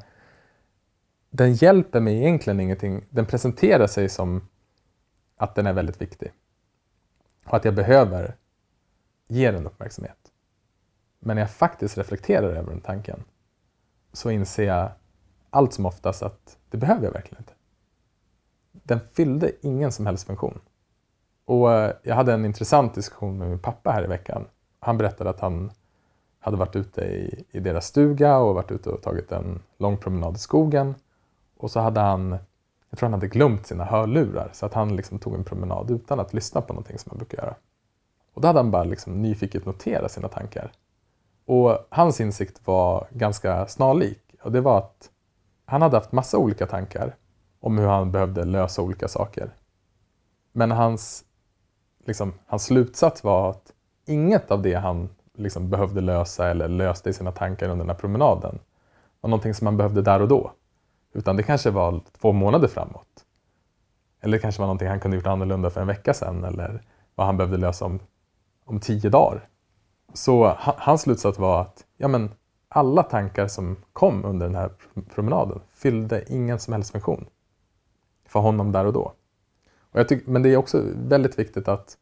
[1.29, 3.05] den hjälper mig egentligen ingenting.
[3.09, 4.47] Den presenterar sig som
[5.37, 6.31] att den är väldigt viktig.
[7.45, 8.35] Och att jag behöver
[9.27, 10.20] ge den uppmärksamhet.
[11.23, 13.23] Men när jag faktiskt reflekterar över den tanken
[14.13, 14.89] så inser jag
[15.49, 17.53] allt som oftast att det behöver jag verkligen inte.
[18.71, 20.59] Den fyllde ingen som helst funktion.
[21.45, 24.45] Och eh, jag hade en intressant diskussion med min pappa här i veckan.
[24.79, 25.71] Han berättade att han
[26.39, 30.35] hade varit ute i, i deras stuga och varit ute och tagit en lång promenad
[30.35, 30.95] i skogen.
[31.57, 32.31] Och så hade han,
[32.89, 36.19] jag tror han hade glömt sina hörlurar så att han liksom tog en promenad utan
[36.19, 37.55] att lyssna på någonting som han brukar göra.
[38.33, 40.71] Och då hade han bara liksom nyfiket noterat sina tankar.
[41.51, 45.09] Och hans insikt var ganska snarlik och det var att
[45.65, 47.15] han hade haft massa olika tankar
[47.59, 49.49] om hur han behövde lösa olika saker.
[50.51, 51.23] Men hans,
[52.05, 53.73] liksom, hans slutsats var att
[54.07, 58.01] inget av det han liksom behövde lösa eller löste i sina tankar under den här
[58.01, 58.59] promenaden
[59.21, 60.51] var någonting som han behövde där och då.
[61.13, 63.25] Utan det kanske var två månader framåt.
[64.21, 66.83] Eller det kanske var någonting han kunde gjort annorlunda för en vecka sedan eller
[67.15, 67.99] vad han behövde lösa om,
[68.65, 69.47] om tio dagar.
[70.13, 72.31] Så hans slutsats var att ja, men
[72.69, 74.71] alla tankar som kom under den här
[75.15, 77.25] promenaden fyllde ingen som helst funktion
[78.27, 79.13] för honom där och då.
[79.91, 81.97] Och jag tyck, men det är också väldigt viktigt att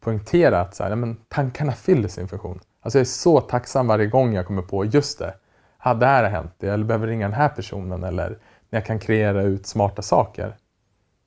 [0.00, 2.60] poängtera att så här, ja, men tankarna fyller sin funktion.
[2.80, 5.34] Alltså jag är så tacksam varje gång jag kommer på just det.
[5.78, 8.28] Ah, det här har hänt, eller behöver ringa den här personen eller
[8.70, 10.56] när jag kan kreera ut smarta saker.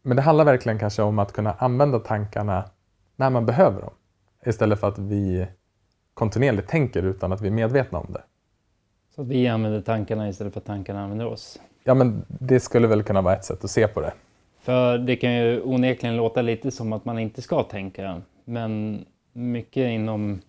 [0.02, 2.70] Men det handlar verkligen kanske om att kunna använda tankarna
[3.16, 3.94] när man behöver dem.
[4.46, 5.48] Istället för att vi
[6.18, 8.22] kontinuerligt tänker utan att vi är medvetna om det.
[9.16, 11.60] Så att vi använder tankarna istället för att tankarna använder oss?
[11.84, 14.14] Ja, men det skulle väl kunna vara ett sätt att se på det.
[14.60, 18.22] För det kan ju onekligen låta lite som att man inte ska tänka.
[18.46, 20.42] Men mycket inom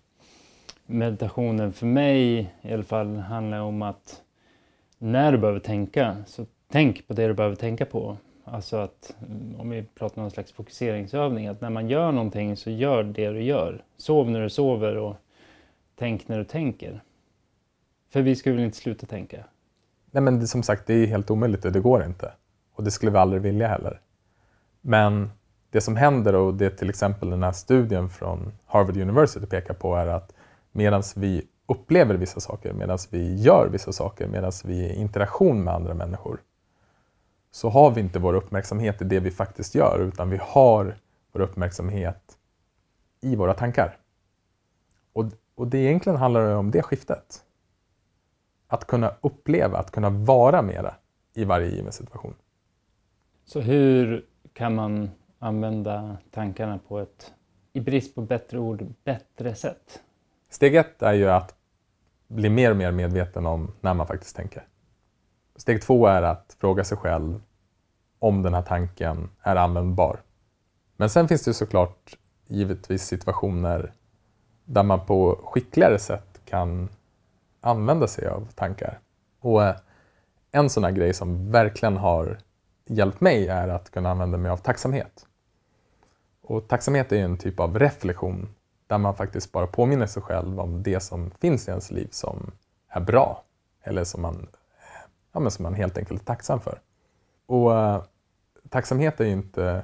[0.86, 4.22] meditationen för mig i alla fall handlar om att
[4.98, 8.16] när du behöver tänka så tänk på det du behöver tänka på.
[8.44, 9.16] Alltså att
[9.58, 13.30] om vi pratar om någon slags fokuseringsövning, att när man gör någonting så gör det
[13.30, 13.82] du gör.
[13.96, 15.16] Sov när du sover och
[15.98, 17.02] tänk när du tänker.
[18.10, 19.44] För vi skulle väl inte sluta tänka?
[20.10, 22.32] Nej men det, som sagt, det är helt omöjligt och det går inte.
[22.72, 24.00] Och det skulle vi aldrig vilja heller.
[24.80, 25.30] Men
[25.70, 29.96] det som händer och det till exempel den här studien från Harvard University pekar på
[29.96, 30.34] är att
[30.72, 35.64] medan vi upplever vissa saker, medan vi gör vissa saker, medan vi är i interaktion
[35.64, 36.40] med andra människor
[37.50, 40.96] så har vi inte vår uppmärksamhet i det vi faktiskt gör utan vi har
[41.32, 42.38] vår uppmärksamhet
[43.20, 43.96] i våra tankar.
[45.12, 45.24] Och,
[45.58, 47.44] och det egentligen handlar om det skiftet.
[48.66, 50.94] Att kunna uppleva, att kunna vara mera
[51.34, 52.34] i varje given situation.
[53.44, 57.32] Så hur kan man använda tankarna på ett,
[57.72, 60.02] i brist på bättre ord, bättre sätt?
[60.50, 61.54] Steg ett är ju att
[62.28, 64.66] bli mer och mer medveten om när man faktiskt tänker.
[65.56, 67.40] Steg två är att fråga sig själv
[68.18, 70.20] om den här tanken är användbar.
[70.96, 73.92] Men sen finns det såklart givetvis situationer
[74.68, 76.88] där man på skickligare sätt kan
[77.60, 78.98] använda sig av tankar.
[79.40, 79.76] Och eh,
[80.52, 82.38] en sån här grej som verkligen har
[82.84, 85.26] hjälpt mig är att kunna använda mig av tacksamhet.
[86.42, 88.54] Och tacksamhet är en typ av reflektion
[88.86, 92.50] där man faktiskt bara påminner sig själv om det som finns i ens liv som
[92.88, 93.44] är bra
[93.82, 94.48] eller som man,
[95.32, 96.80] ja, men som man helt enkelt är tacksam för.
[97.46, 98.02] Och uh,
[98.68, 99.82] tacksamhet är ju inte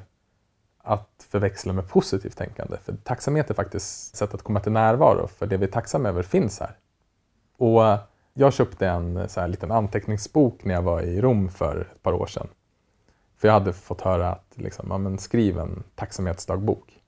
[0.84, 2.76] att förväxla med positivt tänkande.
[2.84, 6.08] För tacksamhet är faktiskt ett sätt att komma till närvaro, för det vi är tacksamma
[6.08, 6.76] över finns här.
[7.56, 7.98] Och eh,
[8.34, 12.12] jag köpte en så här, liten anteckningsbok när jag var i Rom för ett par
[12.12, 12.48] år sedan.
[13.36, 17.00] För jag hade fått höra att liksom, ja, men skriv en tacksamhetsdagbok.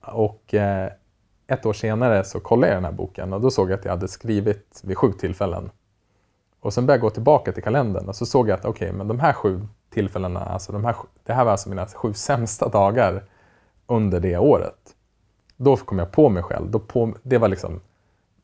[0.00, 0.90] Och eh,
[1.46, 3.92] ett år senare så kollade jag den här boken och då såg jag att jag
[3.92, 5.70] hade skrivit vid sju tillfällen.
[6.60, 8.98] Och sen började jag gå tillbaka till kalendern och så såg jag att okej, okay,
[8.98, 12.68] men de här sju tillfällena, alltså de här, det här var alltså mina sju sämsta
[12.68, 13.24] dagar
[13.86, 14.94] under det året.
[15.56, 16.70] Då kom jag på mig själv.
[16.70, 17.80] Då på, det var liksom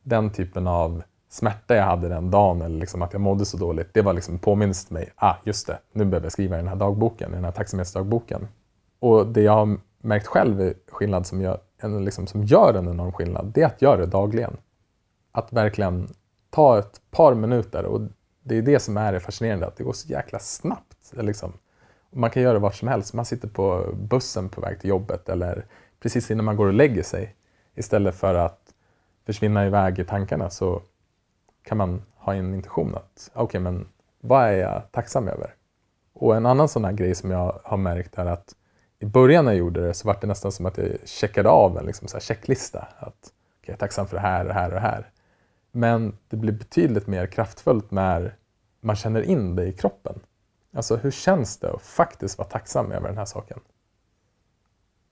[0.03, 3.93] den typen av smärta jag hade den dagen eller liksom att jag mådde så dåligt.
[3.93, 5.09] Det var liksom påminnelse till mig.
[5.15, 8.47] Ah, just det, nu behöver jag skriva i den här dagboken, i den här tacksamhetsdagboken.
[8.99, 11.59] Och det jag har märkt själv är skillnad som gör,
[11.99, 14.57] liksom, som gör en enorm skillnad, det är att göra det dagligen.
[15.31, 16.07] Att verkligen
[16.49, 18.01] ta ett par minuter och
[18.43, 20.94] det är det som är det fascinerande, att det går så jäkla snabbt.
[21.11, 21.53] Alltså, liksom.
[22.11, 23.13] Man kan göra det vart som helst.
[23.13, 25.65] Man sitter på bussen på väg till jobbet eller
[25.99, 27.35] precis innan man går och lägger sig.
[27.75, 28.73] Istället för att
[29.25, 30.81] försvinna iväg i tankarna så
[31.63, 33.87] kan man ha en intention att okej, okay, men
[34.21, 35.53] vad är jag tacksam över?
[36.13, 38.55] Och en annan sån här grej som jag har märkt är att
[38.99, 41.77] i början när jag gjorde det så var det nästan som att jag checkade av
[41.77, 42.79] en liksom så checklista.
[42.79, 45.11] Att okay, jag är tacksam för det här och det här och det här.
[45.71, 48.35] Men det blir betydligt mer kraftfullt när
[48.81, 50.19] man känner in det i kroppen.
[50.75, 53.59] Alltså hur känns det att faktiskt vara tacksam över den här saken?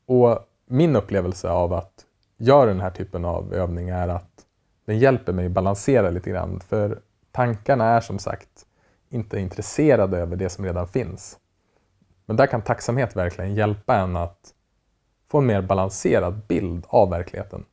[0.05, 2.05] Och min upplevelse av att
[2.37, 4.45] göra den här typen av övning är att
[4.85, 6.59] den hjälper mig balansera lite grann.
[6.59, 8.65] För tankarna är som sagt
[9.09, 11.39] inte intresserade över det som redan finns.
[12.25, 14.53] Men där kan tacksamhet verkligen hjälpa en att
[15.27, 17.65] få en mer balanserad bild av verkligheten.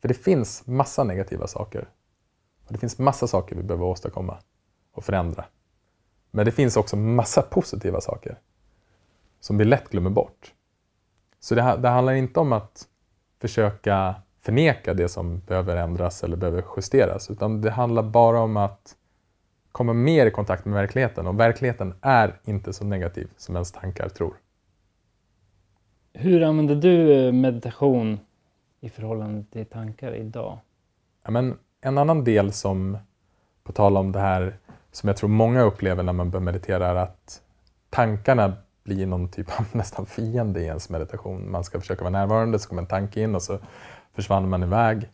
[0.00, 1.88] För det finns massa negativa saker.
[2.66, 4.38] Och det finns massa saker vi behöver åstadkomma
[4.92, 5.44] och förändra.
[6.34, 8.38] Men det finns också massa positiva saker
[9.40, 10.52] som vi lätt glömmer bort.
[11.40, 12.88] Så det, det handlar inte om att
[13.40, 18.96] försöka förneka det som behöver ändras eller behöver justeras, utan det handlar bara om att
[19.72, 24.08] komma mer i kontakt med verkligheten och verkligheten är inte så negativ som ens tankar
[24.08, 24.34] tror.
[26.12, 28.20] Hur använder du eh, meditation
[28.80, 30.58] i förhållande till tankar idag?
[31.24, 32.98] Ja, men en annan del som,
[33.62, 34.58] på tal om det här
[34.94, 37.42] som jag tror många upplever när man börjar meditera är att
[37.90, 38.52] tankarna
[38.84, 41.50] blir någon typ av nästan fiende i ens meditation.
[41.50, 43.58] Man ska försöka vara närvarande, så kommer en tanke in och så
[44.14, 45.10] försvann man iväg.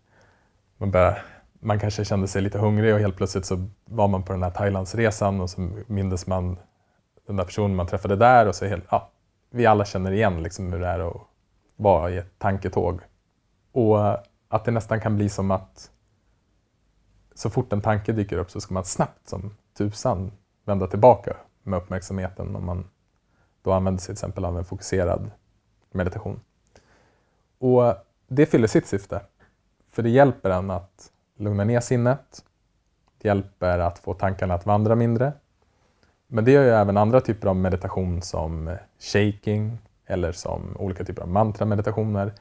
[0.76, 1.22] Man, börjar,
[1.60, 4.50] man kanske kände sig lite hungrig och helt plötsligt så var man på den här
[4.50, 6.58] Thailandsresan och så mindes man
[7.26, 9.10] den där personen man träffade där och så helt, ja,
[9.50, 11.16] vi alla känner igen liksom hur det är att
[11.76, 13.00] vara i ett tanketåg.
[13.72, 14.10] Och
[14.48, 15.90] att det nästan kan bli som att
[17.34, 20.32] så fort en tanke dyker upp så ska man snabbt som tusan
[20.64, 22.88] vända tillbaka med uppmärksamheten om man
[23.62, 25.30] då använder sig till exempel av en fokuserad
[25.92, 26.40] meditation.
[27.58, 27.94] Och
[28.28, 29.20] det fyller sitt syfte.
[29.90, 32.44] För det hjälper en att lugna ner sinnet.
[33.18, 35.32] Det hjälper att få tankarna att vandra mindre.
[36.26, 41.22] Men det gör ju även andra typer av meditation som shaking eller som olika typer
[41.22, 42.32] av mantrameditationer.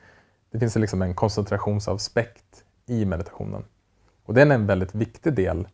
[0.51, 3.63] Det finns liksom en koncentrationsaspekt i meditationen.
[4.25, 5.67] Och den är en väldigt viktig del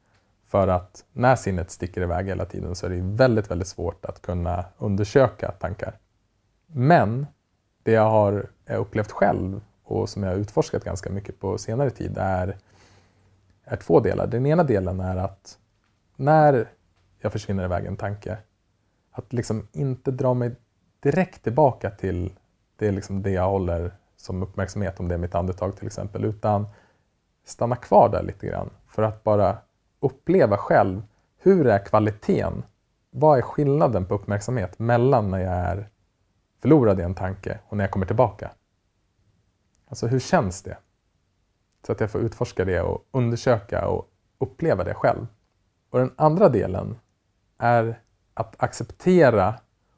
[0.48, 4.22] för att när sinnet sticker iväg hela tiden så är det väldigt, väldigt svårt att
[4.22, 5.98] kunna undersöka tankar.
[6.68, 7.28] Men
[7.84, 11.90] det jag har eh, upplevt själv och som jag har utforskat ganska mycket på senare
[11.90, 12.58] tid är,
[13.64, 14.28] är två delar.
[14.28, 15.58] Den ena delen är att
[16.16, 16.72] när
[17.20, 18.38] jag försvinner iväg en tanke,
[19.12, 20.56] att liksom inte dra mig
[21.00, 22.34] direkt tillbaka till
[22.76, 26.68] det, liksom det jag håller som uppmärksamhet, om det är mitt andetag till exempel, utan
[27.46, 29.58] stanna kvar där lite grann för att bara
[30.00, 31.02] uppleva själv
[31.38, 32.64] hur är kvaliteten?
[33.10, 35.90] Vad är skillnaden på uppmärksamhet mellan när jag är
[36.62, 38.52] förlorad i en tanke och när jag kommer tillbaka?
[39.88, 40.78] Alltså hur känns det?
[41.86, 45.28] Så att jag får utforska det och undersöka och uppleva det själv.
[45.90, 47.00] Och den andra delen
[47.58, 48.00] är
[48.34, 49.56] att acceptera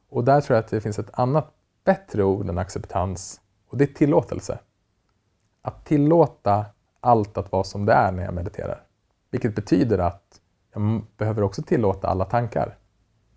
[0.09, 3.83] och där tror jag att det finns ett annat bättre ord än acceptans och det
[3.83, 4.59] är tillåtelse.
[5.61, 6.65] Att tillåta
[6.99, 8.86] allt att vara som det är när jag mediterar.
[9.31, 10.41] Vilket betyder att
[10.73, 12.77] jag behöver också tillåta alla tankar.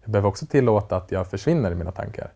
[0.00, 2.32] Jag behöver också tillåta att jag försvinner i mina tankar.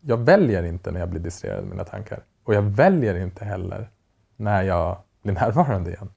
[0.00, 2.24] Jag väljer inte när jag blir distraherad i mina tankar.
[2.44, 3.90] Och jag väljer inte heller
[4.36, 6.10] när jag blir närvarande igen.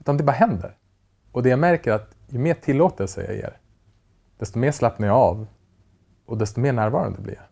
[0.00, 0.76] Utan det bara händer.
[1.32, 3.58] Och det jag märker är att ju mer tillåtelse jag ger,
[4.38, 5.46] desto mer slappnar jag av
[6.26, 7.44] och desto mer närvarande blir jag.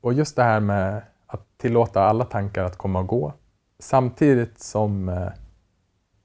[0.00, 3.32] Och just det här med att tillåta alla tankar att komma och gå,
[3.78, 5.28] samtidigt som eh,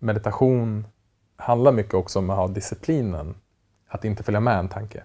[0.02, 0.88] meditation
[1.36, 3.36] handlar mycket också om att ha disciplinen,
[3.88, 5.04] att inte följa med en tanke.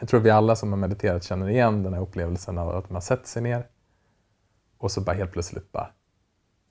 [0.00, 3.02] Jag tror vi alla som har mediterat känner igen den här upplevelsen av att man
[3.02, 3.66] sätter sig ner
[4.78, 5.90] och så bara helt plötsligt bara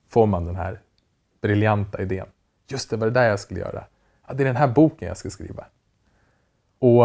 [0.09, 0.81] får man den här
[1.41, 2.27] briljanta idén.
[2.67, 3.83] Just det, var det där jag skulle göra.
[4.27, 5.65] Ja, det är den här boken jag ska skriva.
[6.79, 7.03] Och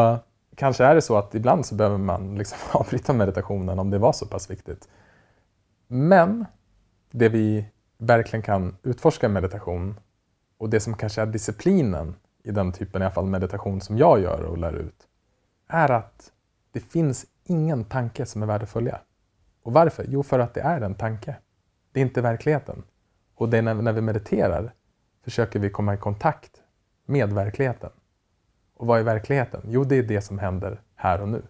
[0.55, 4.13] kanske är det så att ibland så behöver man liksom avbryta meditationen om det var
[4.13, 4.89] så pass viktigt.
[5.87, 6.47] Men
[7.11, 7.67] det vi
[7.99, 10.01] verkligen kan utforska i meditation
[10.59, 14.21] och det som kanske är disciplinen i den typen i alla fall meditation som jag
[14.21, 15.07] gör och lär ut
[15.69, 16.33] är att
[16.73, 19.01] det finns ingen tanke som är värd att följa.
[19.63, 20.05] Och varför?
[20.09, 21.37] Jo, för att det är en tanke.
[21.93, 22.83] Det är inte verkligheten.
[23.35, 24.73] Och det är när, när vi mediterar
[25.25, 26.63] försöker vi komma i kontakt
[27.07, 27.91] med verkligheten.
[28.75, 29.63] Och vad är verkligheten?
[29.69, 31.43] Jo, det är det som händer här och nu.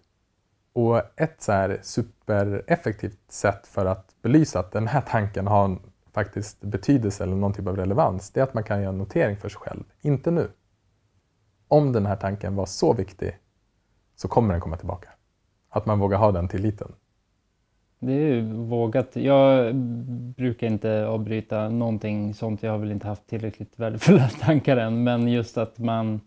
[0.72, 5.78] Och ett så här supereffektivt sätt för att belysa att den här tanken har
[6.18, 9.36] faktiskt betydelse eller någon typ av relevans, det är att man kan göra en notering
[9.36, 9.84] för sig själv.
[10.00, 10.50] Inte nu.
[11.68, 13.38] Om den här tanken var så viktig
[14.16, 15.08] så kommer den komma tillbaka.
[15.68, 16.92] Att man vågar ha den tilliten.
[17.98, 19.16] Det är ju vågat.
[19.16, 19.74] Jag
[20.36, 22.62] brukar inte avbryta någonting sånt.
[22.62, 25.04] Jag har väl inte haft tillräckligt värdefulla tankar än.
[25.04, 26.20] Men just att man...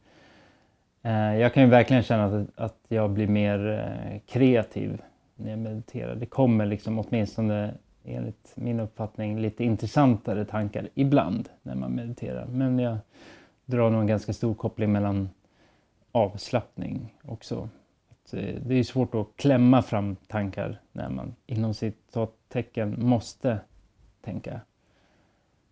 [1.04, 5.01] Eh, jag kan ju verkligen känna att, att jag blir mer eh, kreativ
[5.36, 6.15] när jag mediterar.
[6.15, 7.73] Det kommer liksom åtminstone
[8.06, 12.46] enligt min uppfattning lite intressantare tankar ibland när man mediterar.
[12.46, 12.98] Men jag
[13.66, 15.30] drar nog en ganska stor koppling mellan
[16.12, 17.70] avslappning också.
[18.34, 23.60] Eh, det är svårt att klämma fram tankar när man inom citattecken måste
[24.22, 24.62] tänka.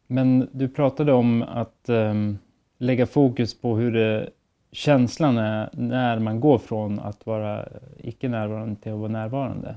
[0.07, 2.37] Men du pratade om att um,
[2.77, 4.29] lägga fokus på hur det,
[4.71, 9.75] känslan är när man går från att vara icke närvarande till att vara närvarande.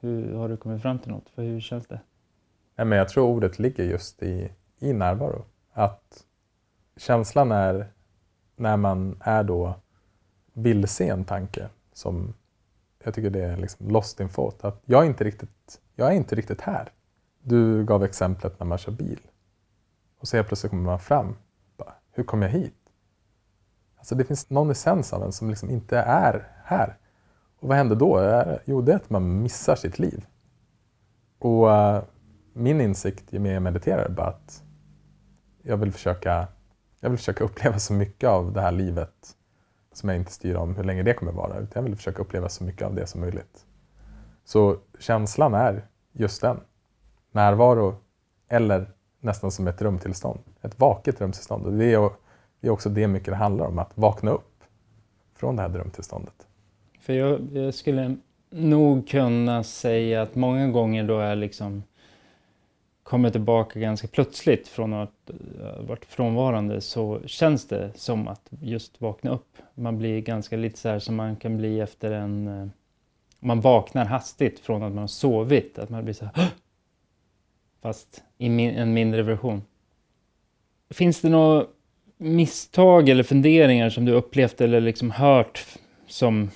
[0.00, 1.28] Hur Har du kommit fram till något?
[1.28, 2.00] För hur känns det?
[2.76, 5.44] Nej, men jag tror ordet ligger just i, i närvaro.
[5.72, 6.24] Att
[6.96, 7.92] känslan är
[8.56, 9.74] när man är då
[10.52, 12.34] vilse en tanke som
[13.04, 14.64] jag tycker det är liksom lost in thought.
[14.64, 16.92] Att jag, är inte riktigt, jag är inte riktigt här.
[17.42, 19.20] Du gav exemplet när man kör bil.
[20.18, 21.36] Och så helt plötsligt kommer man fram.
[21.76, 22.74] Bara, Hur kom jag hit?
[23.96, 26.96] Alltså det finns någon essens av en som liksom inte är här.
[27.60, 28.44] Och vad händer då?
[28.64, 30.26] Jo, det är att man missar sitt liv.
[31.38, 32.02] Och eh,
[32.52, 34.62] min insikt ju mer jag mediterar är bara att
[35.62, 36.48] jag vill försöka,
[37.00, 39.34] jag vill försöka uppleva så mycket av det här livet
[39.92, 42.48] som jag inte styr om hur länge det kommer vara, utan jag vill försöka uppleva
[42.48, 43.66] så mycket av det som möjligt.
[44.44, 46.60] Så känslan är just den.
[47.32, 47.96] Närvaro
[48.48, 50.40] eller nästan som ett rumtillstånd.
[50.60, 51.66] Ett vaket rumtillstånd.
[51.66, 52.10] Och det är,
[52.60, 54.64] det är också det mycket det handlar om, att vakna upp
[55.34, 56.47] från det här drömtillståndet.
[57.08, 58.16] För jag, jag skulle
[58.50, 61.82] nog kunna säga att många gånger då jag liksom
[63.02, 68.48] kommer tillbaka ganska plötsligt från att eh, ha varit frånvarande så känns det som att
[68.60, 69.56] just vakna upp.
[69.74, 72.48] Man blir ganska lite så här som man kan bli efter en...
[72.48, 72.68] Eh,
[73.40, 75.78] man vaknar hastigt från att man har sovit.
[75.78, 76.48] Att man blir så här...
[77.82, 79.62] Fast i min, en mindre version.
[80.90, 81.66] Finns det några
[82.16, 85.64] misstag eller funderingar som du upplevt eller liksom hört
[86.06, 86.50] som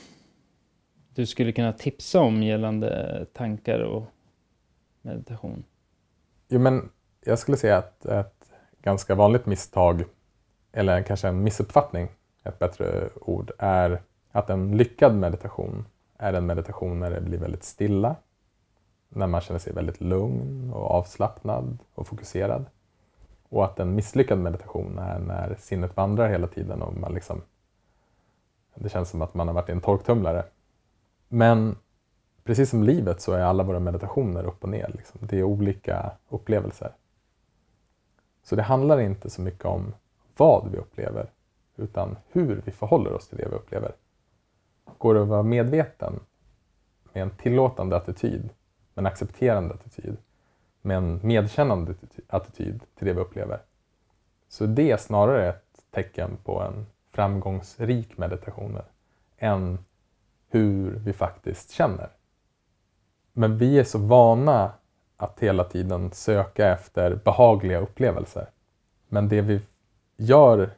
[1.15, 4.05] du skulle kunna tipsa om gällande tankar och
[5.03, 5.65] meditation?
[6.49, 6.91] Jo, men
[7.25, 8.53] jag skulle säga att ett
[8.83, 10.05] ganska vanligt misstag,
[10.73, 12.09] eller kanske en missuppfattning,
[12.45, 14.03] ett bättre ord, är
[14.33, 15.85] att en lyckad meditation
[16.19, 18.17] är en meditation när det blir väldigt stilla,
[19.09, 22.65] när man känner sig väldigt lugn och avslappnad och fokuserad.
[23.49, 27.43] Och att en misslyckad meditation är när sinnet vandrar hela tiden och man liksom,
[28.75, 30.45] det känns som att man har varit i en torktumlare.
[31.35, 31.77] Men
[32.45, 34.93] precis som livet så är alla våra meditationer upp och ner.
[34.95, 35.21] Liksom.
[35.23, 36.93] Det är olika upplevelser.
[38.43, 39.95] Så det handlar inte så mycket om
[40.37, 41.31] vad vi upplever,
[41.77, 43.93] utan hur vi förhåller oss till det vi upplever.
[44.99, 46.21] Går det att vara medveten
[47.13, 48.43] med en tillåtande attityd,
[48.95, 50.17] med en accepterande attityd,
[50.83, 51.95] med en medkännande
[52.27, 53.61] attityd till det vi upplever,
[54.49, 58.79] så det är snarare ett tecken på en framgångsrik meditation
[59.37, 59.79] än
[60.53, 62.09] hur vi faktiskt känner.
[63.33, 64.73] Men vi är så vana
[65.17, 68.47] att hela tiden söka efter behagliga upplevelser.
[69.09, 69.61] Men det vi
[70.17, 70.71] gör,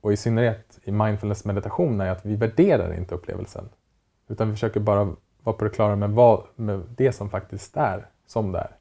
[0.00, 3.68] och i synnerhet i mindfulness meditation, är att vi värderar inte upplevelsen.
[4.28, 5.04] Utan vi försöker bara
[5.42, 8.76] vara på det klara med, vad, med det som faktiskt är som det är.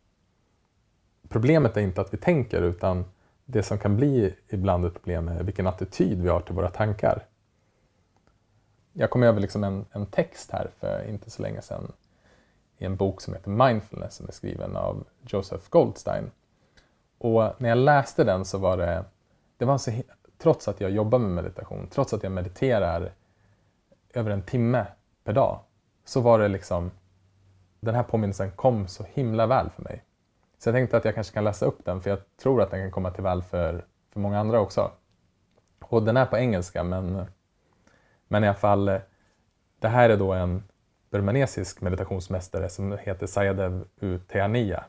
[1.30, 3.06] Problemet är inte att vi tänker, utan
[3.46, 7.24] det som kan bli ibland ett problem är vilken attityd vi har till våra tankar.
[8.98, 11.92] Jag kom över liksom en, en text här för inte så länge sedan
[12.78, 16.32] i en bok som heter Mindfulness som är skriven av Joseph Goldstein.
[17.18, 19.06] Och när jag läste den så var det,
[19.58, 19.92] det var så,
[20.38, 23.12] trots att jag jobbar med meditation, trots att jag mediterar
[24.14, 24.86] över en timme
[25.24, 25.60] per dag,
[26.06, 26.92] så var det liksom,
[27.80, 30.04] den här påminnelsen kom så himla väl för mig.
[30.58, 32.82] Så jag tänkte att jag kanske kan läsa upp den, för jag tror att den
[32.82, 34.92] kan komma till väl för, för många andra också.
[35.80, 37.26] Och den är på engelska, men,
[38.28, 39.00] men i alla fall, eh,
[39.80, 40.64] det här är då en
[41.10, 44.84] burmanesisk meditationsmästare som heter Sayadev U Teania.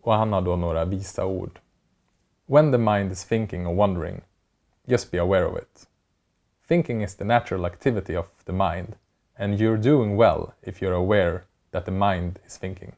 [0.00, 1.58] Och han har då några visa ord.
[2.46, 4.20] When the mind is thinking or wondering,
[4.84, 5.86] just be aware of it.
[6.68, 8.94] Thinking is the natural activity of the mind,
[9.36, 11.40] and you're doing well if you're aware
[11.70, 12.92] that the mind is thinking.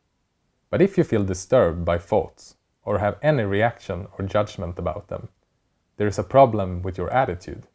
[0.71, 5.29] But if you feel disturbed by thoughts, or have any reaction or judgment about them,
[5.97, 7.67] there is a problem with your attitude.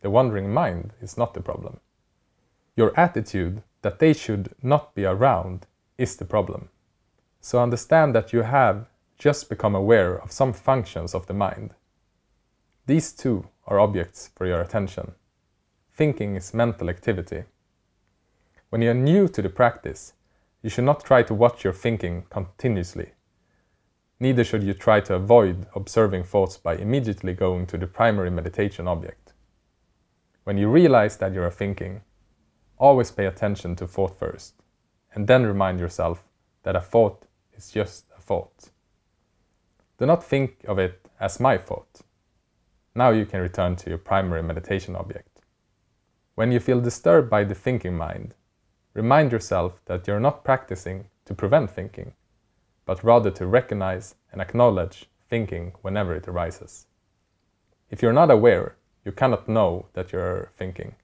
[0.00, 1.80] The wandering mind is not the problem.
[2.76, 6.68] Your attitude that they should not be around is the problem.
[7.40, 8.86] So understand that you have
[9.18, 11.74] just become aware of some functions of the mind.
[12.86, 15.12] These two are objects for your attention.
[15.92, 17.44] Thinking is mental activity.
[18.70, 20.12] When you are new to the practice,
[20.62, 23.10] you should not try to watch your thinking continuously.
[24.20, 28.88] Neither should you try to avoid observing thoughts by immediately going to the primary meditation
[28.88, 29.27] object.
[30.48, 32.00] When you realize that you are thinking,
[32.78, 34.54] Always pay attention to thought first,
[35.12, 36.24] and then remind yourself
[36.62, 38.70] that a thought is just a thought.
[39.98, 42.00] Do not think of it as my thought.
[42.94, 45.42] Now you can return to your primary meditation object.
[46.34, 48.34] When you feel disturbed by the thinking mind,
[48.94, 52.14] remind yourself that you're not practicing to prevent thinking,
[52.86, 56.86] but rather to recognize and acknowledge thinking whenever it arises.
[57.90, 58.77] If you're not aware,
[59.08, 60.94] you cannot know that you're thinking.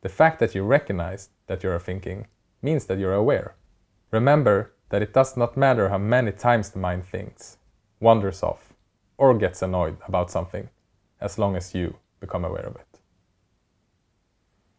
[0.00, 2.26] The fact that you recognize that you are thinking
[2.62, 3.52] means that you're aware.
[4.10, 7.58] Remember that it does not matter how many times the mind thinks,
[8.00, 8.72] wanders off,
[9.18, 10.68] or gets annoyed about something,
[11.20, 13.00] as long as you become aware of it.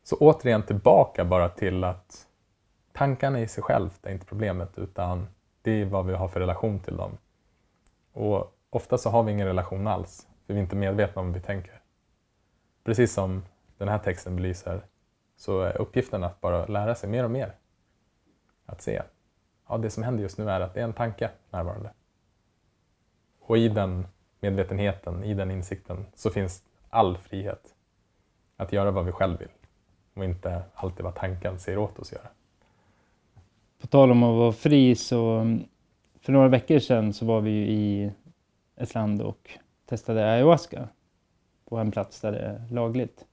[0.03, 2.27] Så återigen tillbaka bara till att
[2.93, 5.27] tankarna i sig självt är inte problemet, utan
[5.61, 7.17] det är vad vi har för relation till dem.
[8.13, 11.35] Och ofta så har vi ingen relation alls, för vi är inte medvetna om vad
[11.35, 11.82] vi tänker.
[12.83, 13.43] Precis som
[13.77, 14.81] den här texten belyser
[15.35, 17.55] så är uppgiften att bara lära sig mer och mer.
[18.65, 19.13] Att se att
[19.67, 21.89] ja, det som händer just nu är att det är en tanke närvarande.
[23.39, 24.07] Och i den
[24.39, 27.75] medvetenheten, i den insikten, så finns all frihet.
[28.57, 29.49] Att göra vad vi själv vill
[30.13, 32.29] och inte alltid vad tanken säger åt oss att göra.
[33.81, 35.63] På tal om att vara fri så mm,
[36.21, 38.11] för några veckor sedan så var vi ju i
[38.75, 39.49] ett land och
[39.85, 40.87] testade ayahuasca
[41.73, 43.25] på en plats där det är lagligt.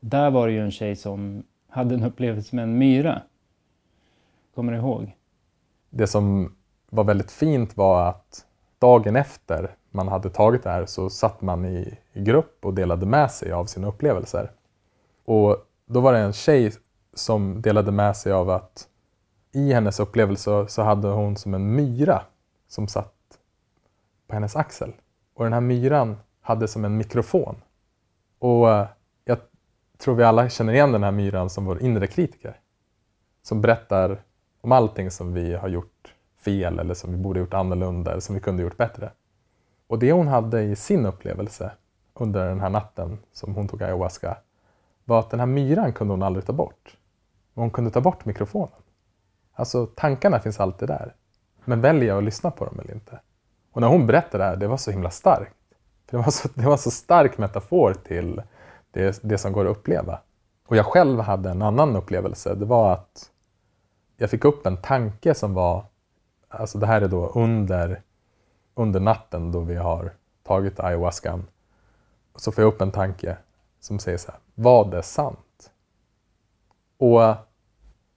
[0.00, 3.22] Där var det ju en tjej som hade en upplevelse med en myra.
[4.54, 5.16] Kommer du ihåg?
[5.90, 6.54] Det som
[6.90, 8.46] var väldigt fint var att
[8.78, 13.06] dagen efter man hade tagit det här så satt man i, i grupp och delade
[13.06, 14.50] med sig av sina upplevelser.
[15.24, 15.56] Och
[15.86, 16.72] då var det en tjej
[17.14, 18.88] som delade med sig av att
[19.52, 22.22] i hennes upplevelse så hade hon som en myra
[22.68, 23.38] som satt
[24.26, 24.92] på hennes axel.
[25.34, 27.56] Och den här myran hade som en mikrofon.
[28.38, 28.86] Och eh,
[29.24, 29.38] jag
[29.98, 32.60] tror vi alla känner igen den här myran som vår inre kritiker.
[33.42, 34.22] Som berättar
[34.60, 36.14] om allting som vi har gjort
[36.44, 39.10] fel eller som vi borde gjort annorlunda eller som vi kunde gjort bättre.
[39.86, 41.72] Och det hon hade i sin upplevelse
[42.14, 44.36] under den här natten som hon tog ayahuasca
[45.04, 46.96] var att den här myran kunde hon aldrig ta bort.
[47.54, 48.82] Men hon kunde ta bort mikrofonen.
[49.52, 51.14] Alltså tankarna finns alltid där.
[51.64, 53.20] Men väljer jag att lyssna på dem eller inte?
[53.72, 55.57] Och när hon berättade det här, det var så himla starkt.
[56.08, 58.42] För det, var så, det var så stark metafor till
[58.90, 60.20] det, det som går att uppleva.
[60.66, 62.54] Och jag själv hade en annan upplevelse.
[62.54, 63.30] Det var att
[64.16, 65.84] jag fick upp en tanke som var,
[66.48, 68.02] alltså det här är då under,
[68.74, 71.46] under natten då vi har tagit ayahuascan.
[72.32, 73.36] Och så får jag upp en tanke
[73.80, 75.70] som säger så här, vad är sant?
[76.98, 77.34] Och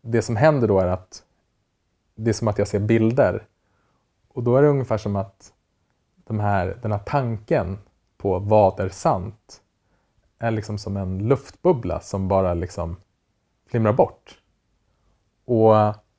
[0.02, 1.24] det som händer då är att
[2.16, 3.48] det är som att jag ser bilder.
[4.28, 5.54] Och då är det ungefär som att
[6.24, 7.78] de här, den här tanken
[8.18, 9.62] på vad är sant
[10.40, 12.96] är liksom som en luftbubbla som bara liksom
[13.68, 14.38] flimrar bort.
[15.46, 15.74] Och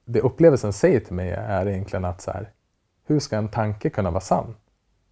[0.05, 2.51] det upplevelsen säger till mig är egentligen att så här,
[3.05, 4.55] hur ska en tanke kunna vara sann?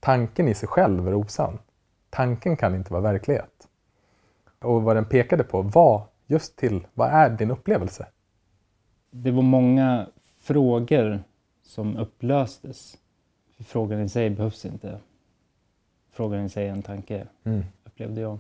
[0.01, 1.59] Tanken i sig själv är osann.
[2.11, 3.69] Tanken kan inte vara verklighet.
[4.59, 8.07] Och vad den pekade på var just till, vad är din upplevelse?
[9.11, 10.07] Det var många
[10.43, 11.23] frågor
[11.63, 12.97] som upplöstes.
[13.65, 14.99] Frågan i sig behövs inte.
[16.13, 17.65] Frågan i sig är en tanke, mm.
[17.85, 18.39] upplevde jag.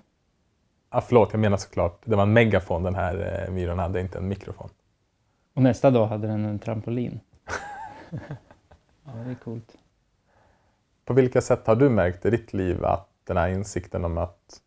[0.88, 4.18] Ah, förlåt, jag menar såklart, det var en megafon den här eh, myran hade, inte
[4.18, 4.70] en mikrofon.
[5.54, 7.20] Och nästa dag hade den en trampolin.
[9.04, 9.76] ja, det är coolt.
[11.04, 14.60] På vilka sätt har du märkt i ditt liv att den här insikten om att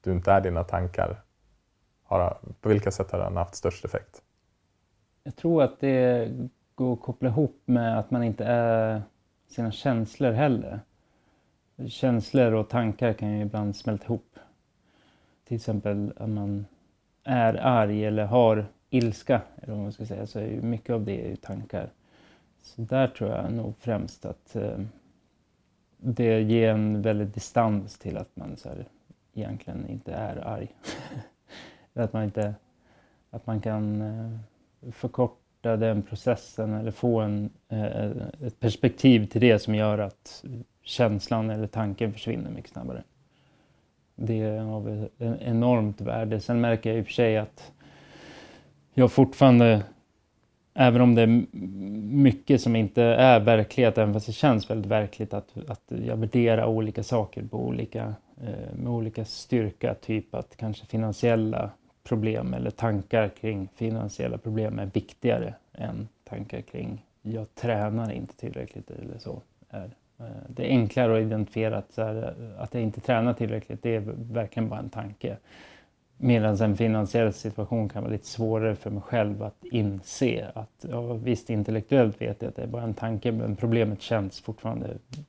[0.00, 1.22] du inte är dina tankar,
[2.04, 4.22] har, på vilka sätt har den haft störst effekt?
[5.22, 6.30] Jag tror att det
[6.74, 9.02] går att koppla ihop med att man inte är
[9.52, 10.80] sina känslor heller.
[11.88, 14.38] Känslor och tankar kan ju ibland smälta ihop.
[15.44, 16.66] Till exempel att man
[17.24, 21.04] är arg eller har ilska, eller vad man ska säga, så är ju mycket av
[21.04, 21.90] det är ju tankar.
[22.62, 24.78] Så där tror jag nog främst att eh,
[25.96, 28.86] det ger en väldigt distans till att man så här,
[29.34, 30.68] egentligen inte är arg.
[31.94, 32.54] att man inte,
[33.30, 38.10] att man kan eh, förkorta den processen eller få en, eh,
[38.46, 40.44] ett perspektiv till det som gör att
[40.82, 43.02] känslan eller tanken försvinner mycket snabbare.
[44.16, 46.40] Det är av ett enormt värde.
[46.40, 47.72] Sen märker jag i och för sig att
[48.94, 49.82] jag fortfarande,
[50.74, 51.44] även om det är
[52.16, 56.66] mycket som inte är verklighet, även fast det känns väldigt verkligt, att, att jag värderar
[56.66, 59.94] olika saker på olika, eh, med olika styrka.
[59.94, 61.70] Typ att kanske finansiella
[62.02, 68.90] problem eller tankar kring finansiella problem är viktigare än tankar kring jag tränar inte tillräckligt
[68.90, 69.42] eller så.
[69.70, 73.82] Är, eh, det är enklare att identifiera att, här, eh, att jag inte tränar tillräckligt,
[73.82, 75.36] det är verkligen bara en tanke.
[76.16, 81.12] Medan en finansiell situation kan vara lite svårare för mig själv att inse att ja,
[81.12, 84.88] visst intellektuellt vet jag att det är bara en tanke men problemet känns fortfarande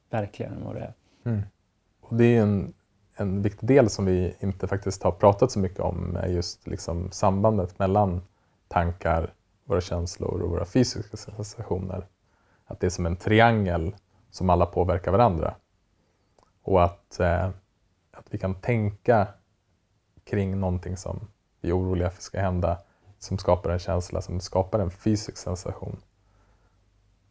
[0.10, 0.94] verkligare än vad det är.
[1.24, 1.42] Mm.
[2.02, 2.74] Och det är en
[3.16, 7.12] en viktig del som vi inte faktiskt har pratat så mycket om är just liksom
[7.12, 8.22] sambandet mellan
[8.68, 9.34] tankar,
[9.66, 12.08] våra känslor och våra fysiska sensationer.
[12.66, 13.96] Att det är som en triangel
[14.32, 15.56] som alla påverkar varandra.
[16.64, 17.50] Och att, eh,
[18.12, 19.28] att vi kan tänka
[20.24, 21.28] kring någonting som
[21.62, 22.78] vi är oroliga för ska hända,
[23.20, 25.98] som skapar en känsla, som skapar en fysisk sensation.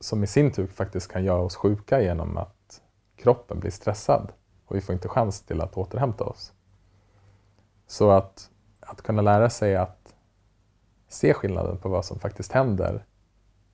[0.00, 2.82] Som i sin tur faktiskt kan göra oss sjuka genom att
[3.16, 4.32] kroppen blir stressad
[4.72, 6.52] och vi får inte chans till att återhämta oss.
[7.86, 8.50] Så att,
[8.80, 10.14] att kunna lära sig att
[11.08, 13.04] se skillnaden på vad som faktiskt händer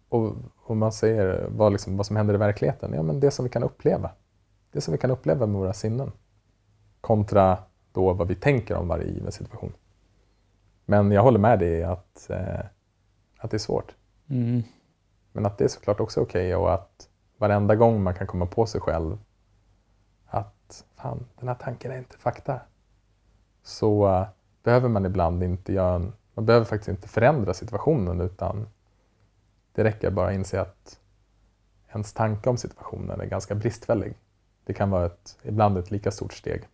[0.09, 0.35] och
[0.65, 3.51] om man säger vad, liksom, vad som händer i verkligheten, ja men det som vi
[3.51, 4.11] kan uppleva.
[4.73, 6.13] Det som vi kan uppleva med våra sinnen.
[7.01, 7.59] Kontra
[7.93, 9.73] då vad vi tänker om varje given situation.
[10.85, 12.61] Men jag håller med dig att, eh,
[13.39, 13.95] att det är svårt.
[14.29, 14.63] Mm.
[15.33, 18.47] Men att det är såklart också okej okay och att varenda gång man kan komma
[18.47, 19.19] på sig själv
[20.97, 22.61] fan, den här tanken är inte fakta.
[23.63, 24.27] Så uh,
[24.63, 28.69] behöver man ibland inte göra en, man behöver faktiskt inte förändra situationen utan
[29.73, 31.01] det räcker bara att inse att
[31.89, 34.15] ens tanke om situationen är ganska bristfällig.
[34.65, 36.69] Det kan vara ett, ibland ett lika stort steg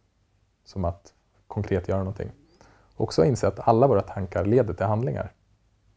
[0.65, 1.15] som att
[1.47, 2.31] konkret göra någonting.
[2.97, 5.33] Också inse att alla våra tankar leder till handlingar.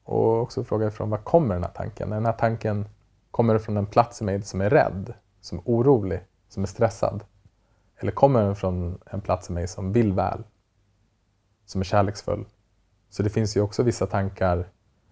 [0.04, 2.10] Och också fråga ifrån var kommer den här tanken?
[2.10, 2.86] Den här tanken
[3.32, 6.20] kommer från en plats i mig som är rädd, som är orolig,
[6.50, 7.24] som är stressad?
[7.98, 10.44] Eller kommer från en plats i mig som vill väl,
[11.66, 12.46] som är kärleksfull?
[13.10, 14.68] Så det finns ju också vissa tankar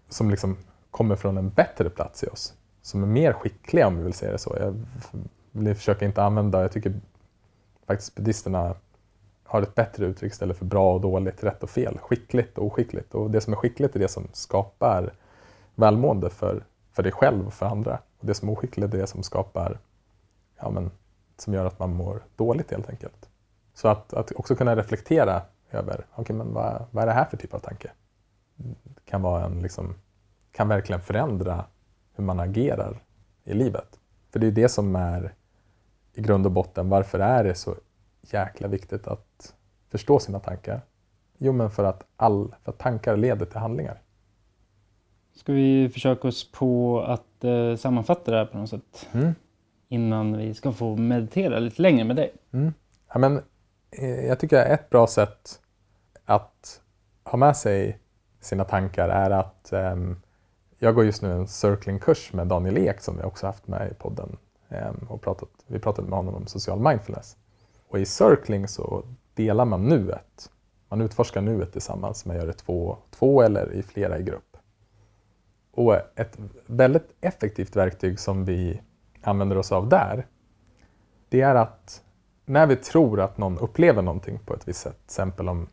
[0.09, 0.57] som liksom
[0.91, 4.31] kommer från en bättre plats i oss, som är mer skickliga om vi vill säga
[4.31, 4.55] det så.
[4.59, 4.85] Jag
[5.51, 6.93] vill försöka inte använda, jag tycker
[7.85, 8.75] faktiskt buddhisterna
[9.43, 13.15] har ett bättre uttryck istället för bra och dåligt, rätt och fel, skickligt och oskickligt.
[13.15, 15.13] Och det som är skickligt är det som skapar
[15.75, 17.99] välmående för, för dig själv och för andra.
[18.19, 19.79] Och det som är oskickligt är det som skapar,
[20.59, 20.91] ja men,
[21.37, 23.29] som gör att man mår dåligt helt enkelt.
[23.73, 27.37] Så att, att också kunna reflektera över, okay, men vad, vad är det här för
[27.37, 27.91] typ av tanke?
[28.55, 29.95] Det kan, vara en, liksom,
[30.51, 31.65] kan verkligen förändra
[32.13, 33.03] hur man agerar
[33.43, 33.99] i livet.
[34.31, 35.33] För det är det som är
[36.13, 37.75] i grund och botten, varför är det så
[38.21, 39.53] jäkla viktigt att
[39.89, 40.81] förstå sina tankar?
[41.37, 44.01] Jo, men för att, all, för att tankar leder till handlingar.
[45.33, 49.07] Ska vi försöka oss på att eh, sammanfatta det här på något sätt?
[49.11, 49.35] Mm.
[49.87, 52.33] Innan vi ska få meditera lite längre med dig.
[52.53, 52.73] Mm.
[53.13, 53.41] Ja, men,
[53.91, 55.59] eh, jag tycker ett bra sätt
[56.25, 56.81] att
[57.23, 57.99] ha med sig
[58.41, 60.21] sina tankar är att um,
[60.79, 63.93] jag går just nu en circlingkurs med Daniel Ek som vi också haft med i
[63.93, 64.37] podden.
[64.69, 67.37] Um, och pratat, vi pratade med honom om social mindfulness.
[67.87, 70.51] Och i circling så delar man nuet.
[70.89, 72.25] Man utforskar nuet tillsammans.
[72.25, 74.57] Man gör det två, två eller i flera i grupp.
[75.71, 78.81] Och ett väldigt effektivt verktyg som vi
[79.27, 80.27] använder oss av där,
[81.29, 82.03] det är att
[82.45, 85.67] när vi tror att någon upplever någonting på ett visst sätt, till exempel om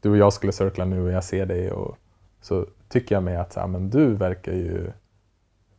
[0.00, 1.96] du och jag skulle cirkla nu och jag ser dig och
[2.40, 4.92] så tycker jag mig att så här, men du verkar ju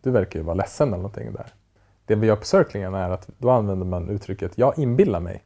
[0.01, 1.53] du verkar ju vara ledsen eller någonting där.
[2.05, 5.43] Det vi gör på cirklingen är att då använder man uttrycket jag inbillar mig.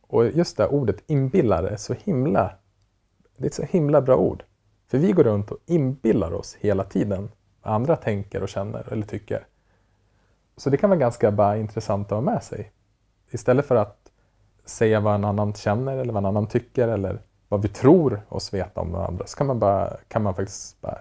[0.00, 2.52] Och just det ordet inbillar är så himla,
[3.36, 4.44] det är ett så himla bra ord.
[4.88, 7.30] För vi går runt och inbillar oss hela tiden
[7.62, 9.46] vad andra tänker och känner eller tycker.
[10.56, 12.72] Så det kan vara ganska bara intressant att ha med sig.
[13.30, 14.10] Istället för att
[14.64, 18.54] säga vad en annan känner eller vad en annan tycker eller vad vi tror oss
[18.54, 20.98] veta om varandra så kan man, bara, kan man faktiskt bara,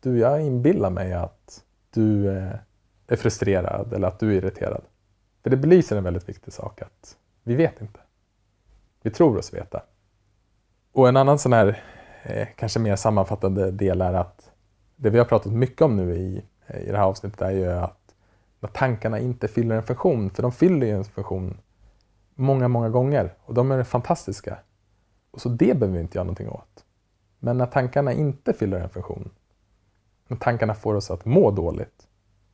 [0.00, 2.52] du jag inbillar mig att du eh,
[3.06, 4.82] är frustrerad eller att du är irriterad.
[5.42, 8.00] För det belyser en väldigt viktig sak att vi vet inte.
[9.02, 9.82] Vi tror oss veta.
[10.92, 11.82] Och en annan sån här,
[12.22, 14.50] eh, kanske mer sammanfattande del är att
[14.96, 18.05] det vi har pratat mycket om nu i, i det här avsnittet är ju att
[18.60, 21.58] när tankarna inte fyller en funktion, för de fyller ju en funktion
[22.34, 24.58] många, många gånger och de är fantastiska.
[25.30, 26.84] Och så det behöver vi inte göra någonting åt.
[27.38, 29.30] Men när tankarna inte fyller en funktion,
[30.28, 32.08] när tankarna får oss att må dåligt,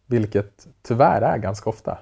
[0.07, 1.99] vilket tyvärr är ganska ofta,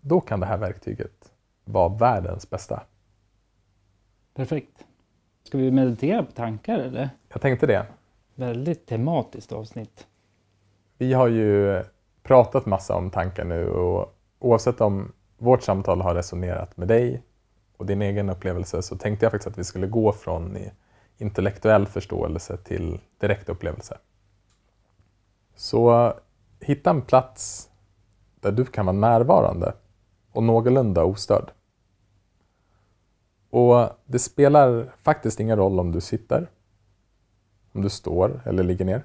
[0.00, 1.32] då kan det här verktyget
[1.64, 2.82] vara världens bästa.
[4.34, 4.84] Perfekt.
[5.42, 7.10] Ska vi meditera på tankar eller?
[7.28, 7.86] Jag tänkte det.
[8.34, 10.06] Väldigt tematiskt avsnitt.
[10.98, 11.82] Vi har ju
[12.22, 17.22] pratat massa om tankar nu och oavsett om vårt samtal har resonerat med dig
[17.76, 20.56] och din egen upplevelse så tänkte jag faktiskt att vi skulle gå från
[21.18, 23.98] intellektuell förståelse till direkt upplevelse.
[25.54, 26.12] Så
[26.60, 27.70] hitta en plats
[28.40, 29.74] där du kan vara närvarande
[30.32, 31.50] och någorlunda ostörd.
[33.50, 36.50] Och det spelar faktiskt ingen roll om du sitter,
[37.72, 39.04] om du står eller ligger ner.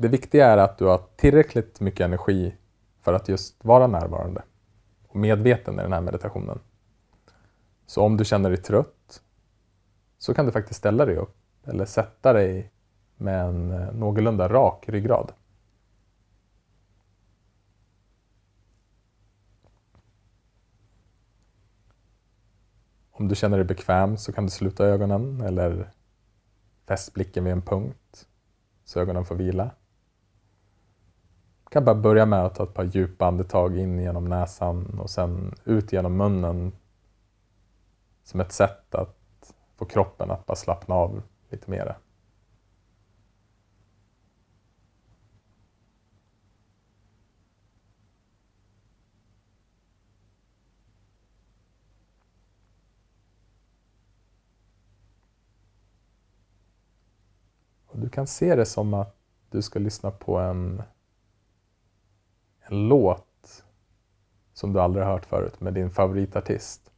[0.00, 2.54] Det viktiga är att du har tillräckligt mycket energi
[3.00, 4.42] för att just vara närvarande
[5.08, 6.58] och medveten i den här meditationen.
[7.86, 9.22] Så om du känner dig trött
[10.18, 12.70] så kan du faktiskt ställa dig upp eller sätta dig
[13.16, 15.32] med en eh, någorlunda rak ryggrad.
[23.10, 25.90] Om du känner dig bekväm så kan du sluta ögonen eller
[26.86, 28.26] fäst blicken vid en punkt
[28.84, 29.70] så ögonen får vila.
[31.70, 35.54] Kan bara börja med att ta ett par djupa andetag in genom näsan och sen
[35.64, 36.72] ut genom munnen
[38.24, 41.96] som ett sätt att få kroppen att bara slappna av lite mera.
[57.92, 59.16] Du kan se det som att
[59.50, 60.82] du ska lyssna på en,
[62.70, 63.64] en låt
[64.52, 66.92] som du aldrig har hört förut med din favoritartist.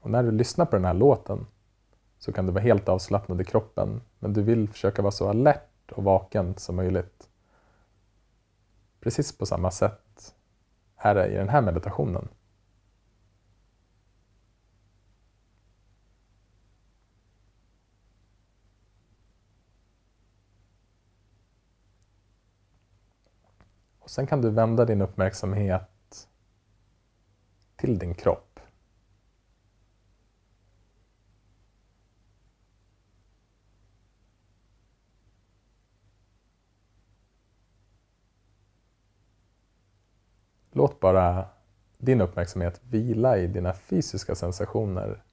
[0.00, 1.46] Och när du lyssnar på den här låten
[2.18, 5.92] så kan du vara helt avslappnad i kroppen men du vill försöka vara så alert
[5.92, 7.28] och vaken som möjligt.
[9.00, 10.34] Precis på samma sätt
[10.96, 12.28] är det i den här meditationen.
[24.12, 26.28] Sen kan du vända din uppmärksamhet
[27.76, 28.60] till din kropp.
[40.70, 41.48] Låt bara
[41.98, 45.24] din uppmärksamhet vila i dina fysiska sensationer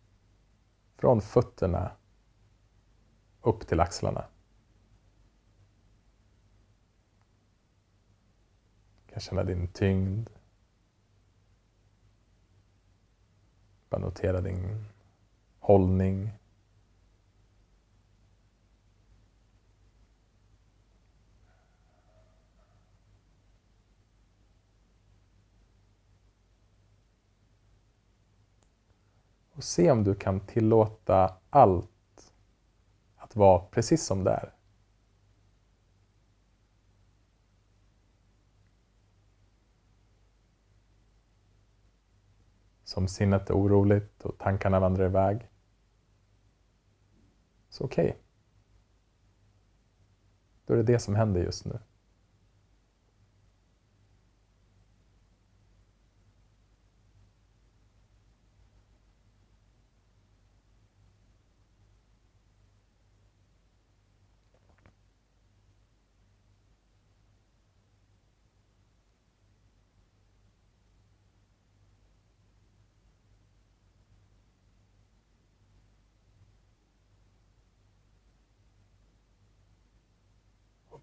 [0.98, 1.92] från fötterna
[3.42, 4.26] upp till axlarna.
[9.20, 10.30] Kan känna din tyngd.
[13.90, 14.86] Bara notera din
[15.60, 16.32] hållning.
[29.52, 32.34] Och se om du kan tillåta allt
[33.16, 34.59] att vara precis som det är.
[42.90, 45.50] Som sinnet är oroligt och tankarna vandrar iväg.
[47.70, 48.06] Så okej.
[48.06, 48.18] Okay.
[50.66, 51.80] Då är det det som händer just nu.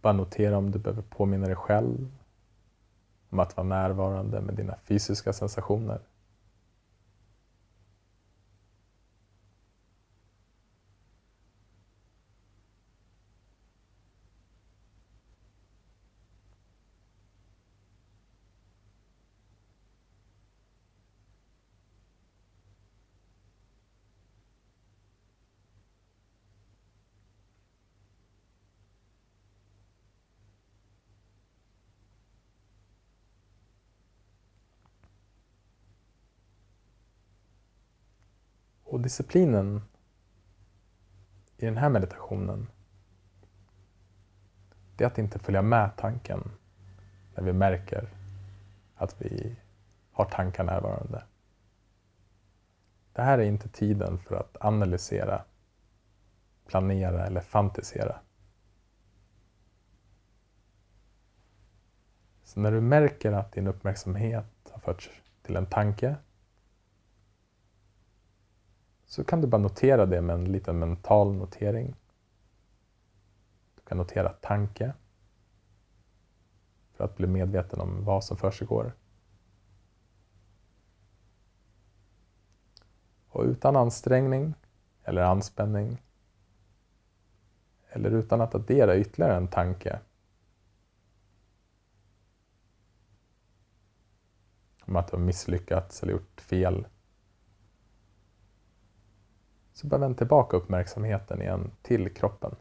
[0.07, 2.09] Bara notera om du behöver påminna dig själv
[3.31, 6.01] om att vara närvarande med dina fysiska sensationer.
[39.07, 39.83] Disciplinen
[41.57, 42.67] i den här meditationen
[44.97, 46.53] det är att inte följa med tanken
[47.35, 48.09] när vi märker
[48.95, 49.57] att vi
[50.13, 51.25] har tankar närvarande.
[53.13, 55.45] Det här är inte tiden för att analysera,
[56.67, 58.21] planera eller fantisera.
[62.45, 65.11] Så när du märker att din uppmärksamhet har förts
[65.43, 66.17] till en tanke
[69.07, 71.95] så kan du bara notera det med en liten mental notering.
[73.75, 74.95] Du kan notera tanke
[76.93, 78.93] för att bli medveten om vad som försiggår.
[83.29, 84.55] Och utan ansträngning
[85.05, 86.03] eller anspänning
[87.89, 90.01] eller utan att addera ytterligare en tanke
[94.81, 96.87] om att du har misslyckats eller gjort fel
[99.77, 102.55] så bara vänd tillbaka uppmärksamheten igen till kroppen.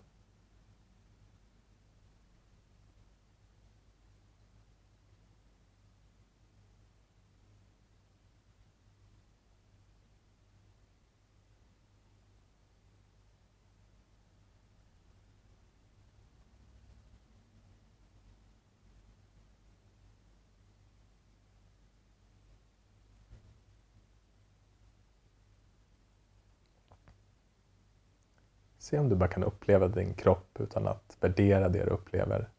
[28.95, 32.49] Se om du bara kan uppleva din kropp utan att värdera det du upplever.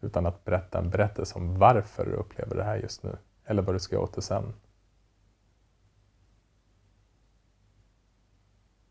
[0.00, 3.16] Utan att berätta en berättelse om varför du upplever det här just nu.
[3.44, 4.54] Eller vad du ska göra åt det sen.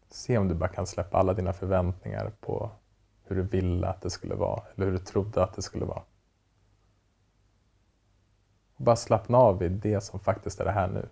[0.10, 2.72] Se om du bara kan släppa alla dina förväntningar på
[3.24, 6.04] hur du ville att det skulle vara eller hur du trodde att det skulle vara.
[8.76, 11.10] Och bara slappna av vid det som faktiskt är det här nu.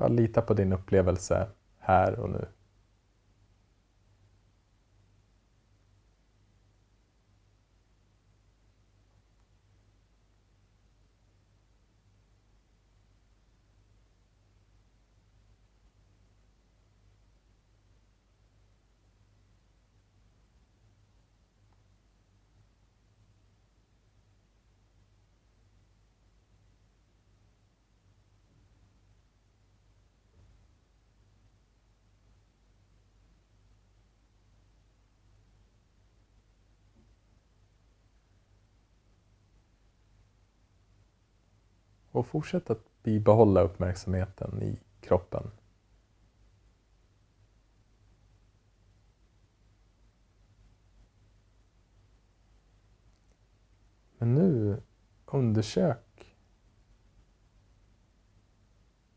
[0.00, 1.46] Bara lita på din upplevelse
[1.78, 2.46] här och nu.
[42.20, 45.50] Och fortsätt att bibehålla uppmärksamheten i kroppen.
[54.18, 54.82] Men nu
[55.26, 56.36] undersök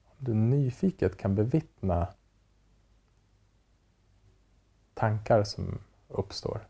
[0.03, 2.13] om du nyfiket kan bevittna
[4.93, 6.67] tankar som uppstår.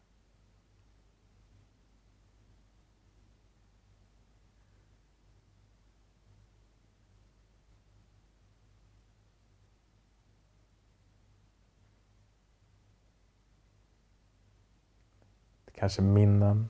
[15.74, 16.70] Kanske minnen,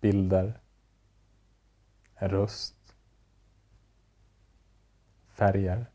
[0.00, 0.60] bilder,
[2.14, 2.96] en röst,
[5.28, 5.86] färger.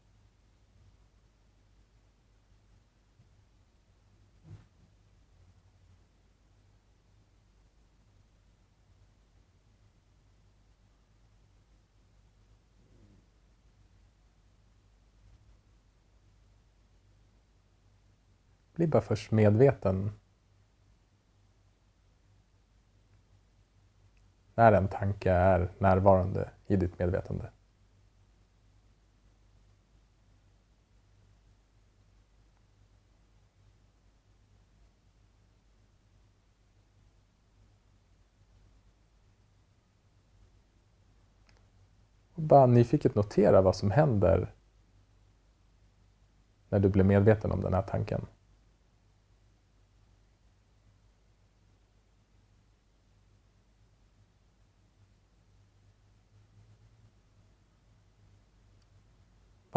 [18.74, 20.12] Bli bara först medveten
[24.58, 27.52] när en tanke är närvarande i ditt medvetande.
[42.34, 44.54] Och bara nyfiket notera vad som händer
[46.70, 48.26] när du blir medveten om den här tanken.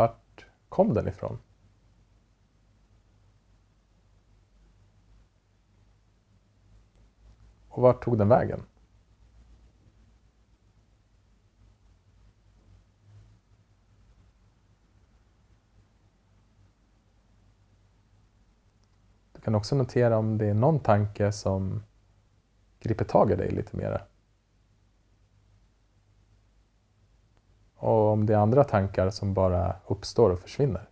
[0.01, 1.39] Vart kom den ifrån?
[7.69, 8.63] Och vart tog den vägen?
[19.33, 21.83] Du kan också notera om det är någon tanke som
[22.81, 24.03] griper tag i dig lite mera.
[27.81, 30.89] Och om det är andra tankar som bara uppstår och försvinner.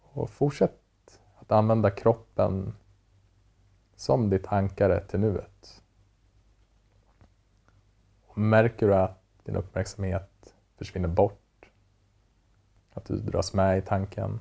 [0.00, 2.74] Och fortsätt att använda kroppen
[3.96, 5.82] som ditt ankare till nuet.
[8.26, 11.47] Och märker du att din uppmärksamhet försvinner bort
[12.98, 14.40] att du dras med i tanken.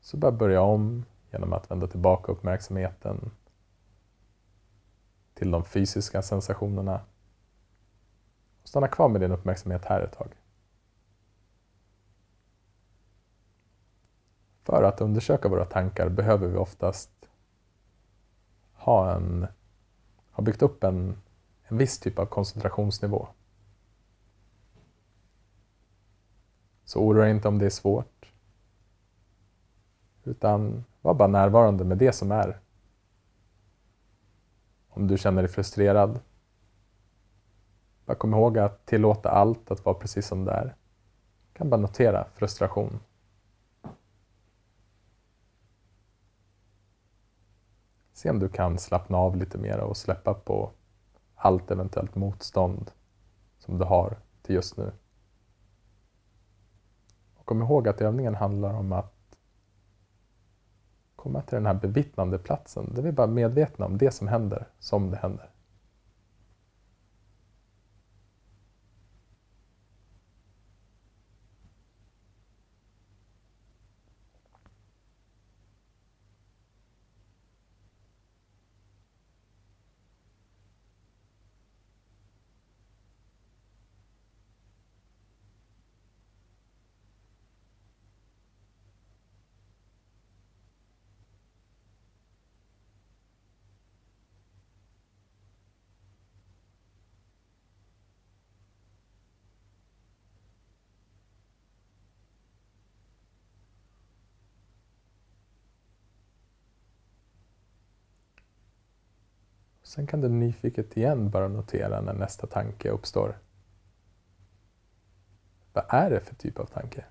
[0.00, 3.30] Så bara börja om genom att vända tillbaka uppmärksamheten
[5.34, 7.00] till de fysiska sensationerna.
[8.62, 10.34] Och stanna kvar med din uppmärksamhet här ett tag.
[14.62, 17.10] För att undersöka våra tankar behöver vi oftast
[18.72, 19.46] ha, en,
[20.30, 21.22] ha byggt upp en,
[21.64, 23.28] en viss typ av koncentrationsnivå.
[26.86, 28.32] Så oroa dig inte om det är svårt.
[30.24, 32.60] Utan var bara närvarande med det som är.
[34.88, 36.20] Om du känner dig frustrerad,
[38.04, 40.64] bara kom ihåg att tillåta allt att vara precis som det är.
[41.52, 43.00] Du kan bara notera frustration.
[48.12, 50.70] Se om du kan slappna av lite mer och släppa på
[51.34, 52.90] allt eventuellt motstånd
[53.58, 54.92] som du har till just nu.
[57.46, 59.38] Kom ihåg att övningen handlar om att
[61.16, 64.66] komma till den här bevittnande platsen där vi bara är medvetna om det som händer
[64.78, 65.50] som det händer.
[109.96, 113.38] Sen kan du nyfiket igen bara notera när nästa tanke uppstår.
[115.72, 117.04] Vad är det för typ av tanke?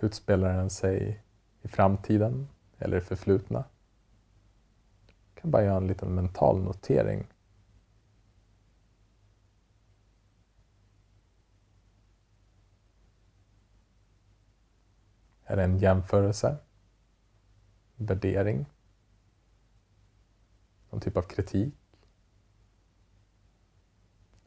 [0.00, 1.22] Utspelar den sig
[1.62, 3.64] i framtiden eller i förflutna?
[5.06, 7.31] Du kan bara göra en liten mental notering.
[15.52, 16.56] Är det en jämförelse?
[17.96, 18.66] Värdering?
[20.90, 21.74] Någon typ av kritik?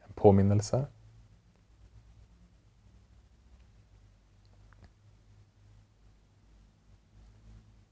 [0.06, 0.86] En påminnelse?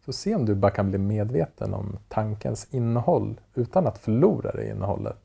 [0.01, 4.71] Så se om du bara kan bli medveten om tankens innehåll utan att förlora det
[4.71, 5.24] innehållet.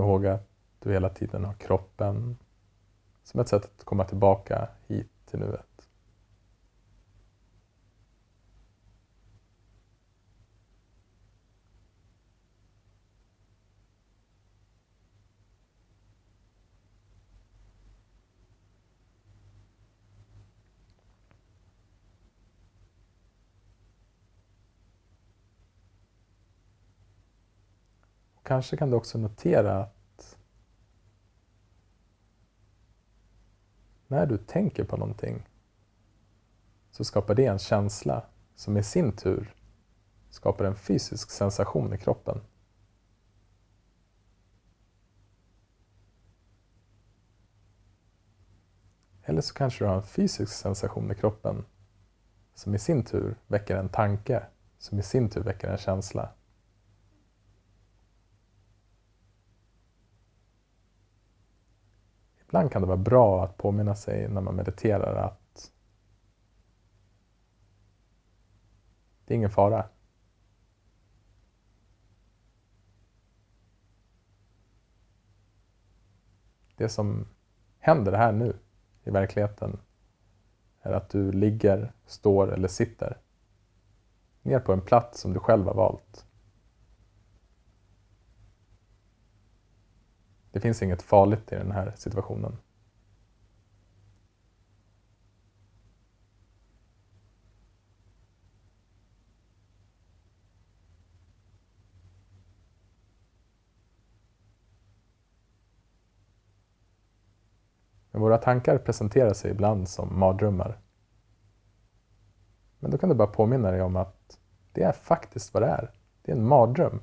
[0.00, 0.48] Kom ihåg att
[0.78, 2.36] du hela tiden har kroppen
[3.22, 5.66] som ett sätt att komma tillbaka hit till nuet.
[28.50, 30.36] Kanske kan du också notera att
[34.06, 35.48] när du tänker på någonting
[36.90, 39.54] så skapar det en känsla som i sin tur
[40.30, 42.40] skapar en fysisk sensation i kroppen.
[49.22, 51.64] Eller så kanske du har en fysisk sensation i kroppen
[52.54, 54.42] som i sin tur väcker en tanke
[54.78, 56.30] som i sin tur väcker en känsla.
[62.50, 65.72] Ibland kan det vara bra att påminna sig när man mediterar att
[69.24, 69.88] det är ingen fara.
[76.76, 77.28] Det som
[77.78, 78.56] händer här nu
[79.04, 79.80] i verkligheten
[80.80, 83.18] är att du ligger, står eller sitter
[84.42, 86.26] ner på en plats som du själv har valt.
[90.52, 92.56] Det finns inget farligt i den här situationen.
[108.10, 110.80] Men våra tankar presenterar sig ibland som mardrömmar.
[112.78, 114.38] Men då kan du bara påminna dig om att
[114.72, 115.90] det är faktiskt vad det är.
[116.22, 117.00] Det är en mardröm.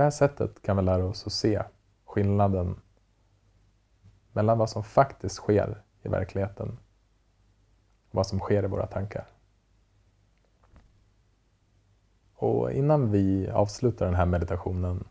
[0.00, 1.62] Det här sättet kan vi lära oss att se
[2.04, 2.80] skillnaden
[4.32, 6.78] mellan vad som faktiskt sker i verkligheten
[8.08, 9.28] och vad som sker i våra tankar.
[12.34, 15.08] Och innan vi avslutar den här meditationen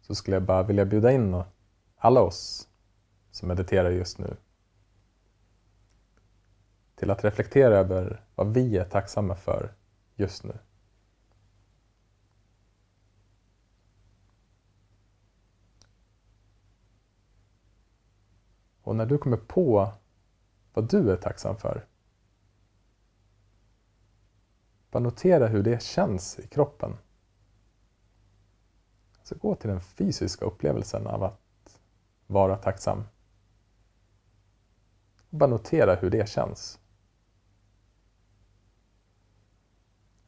[0.00, 1.42] så skulle jag bara vilja bjuda in
[1.96, 2.68] alla oss
[3.30, 4.36] som mediterar just nu
[6.94, 9.74] till att reflektera över vad vi är tacksamma för
[10.14, 10.58] just nu.
[18.92, 19.92] Och när du kommer på
[20.72, 21.86] vad du är tacksam för,
[24.90, 26.96] bara notera hur det känns i kroppen.
[29.22, 31.80] Så gå till den fysiska upplevelsen av att
[32.26, 33.04] vara tacksam.
[35.30, 36.80] Och bara notera hur det känns.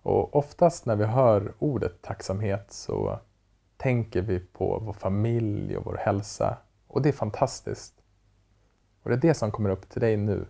[0.03, 3.21] Och oftast när vi hör ordet tacksamhet så
[3.77, 6.59] tänker vi på vår familj och vår hälsa.
[6.87, 8.04] Och det är fantastiskt.
[9.05, 10.47] Och det är det som kommer upp till dig nu.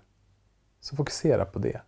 [0.81, 1.81] Så fokusera på det.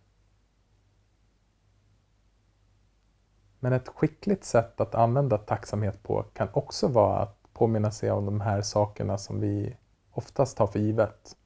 [3.59, 8.25] Men ett skickligt sätt att använda tacksamhet på kan också vara att påminna sig om
[8.25, 9.77] de här sakerna som vi
[10.11, 11.37] oftast tar för givet.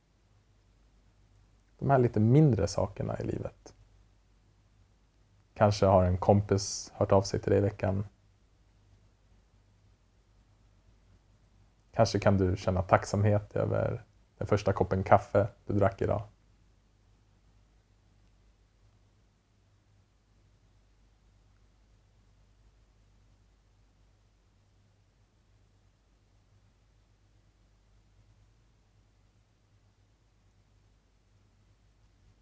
[1.80, 3.74] De här lite mindre sakerna i livet.
[5.54, 8.08] Kanske har en kompis hört av sig till dig i veckan.
[11.92, 14.06] Kanske kan du känna tacksamhet över
[14.42, 16.22] den första koppen kaffe du drack idag.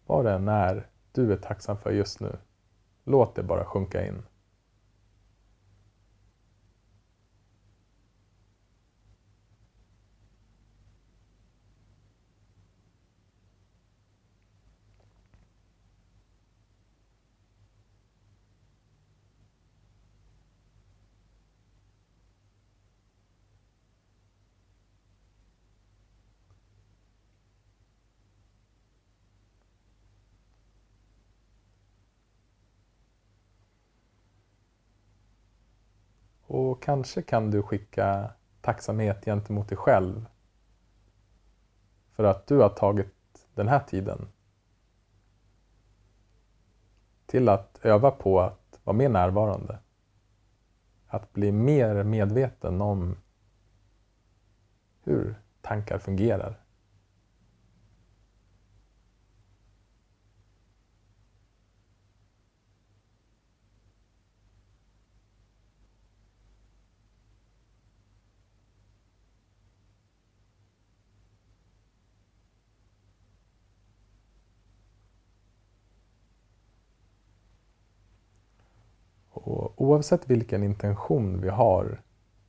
[0.06, 2.38] Vad det än är du är tacksam för just nu,
[3.04, 4.22] låt det bara sjunka in.
[36.82, 40.26] Kanske kan du skicka tacksamhet gentemot dig själv
[42.12, 44.28] för att du har tagit den här tiden
[47.26, 49.78] till att öva på att vara mer närvarande.
[51.06, 53.16] Att bli mer medveten om
[55.02, 56.59] hur tankar fungerar.
[79.42, 82.02] Och oavsett vilken intention vi har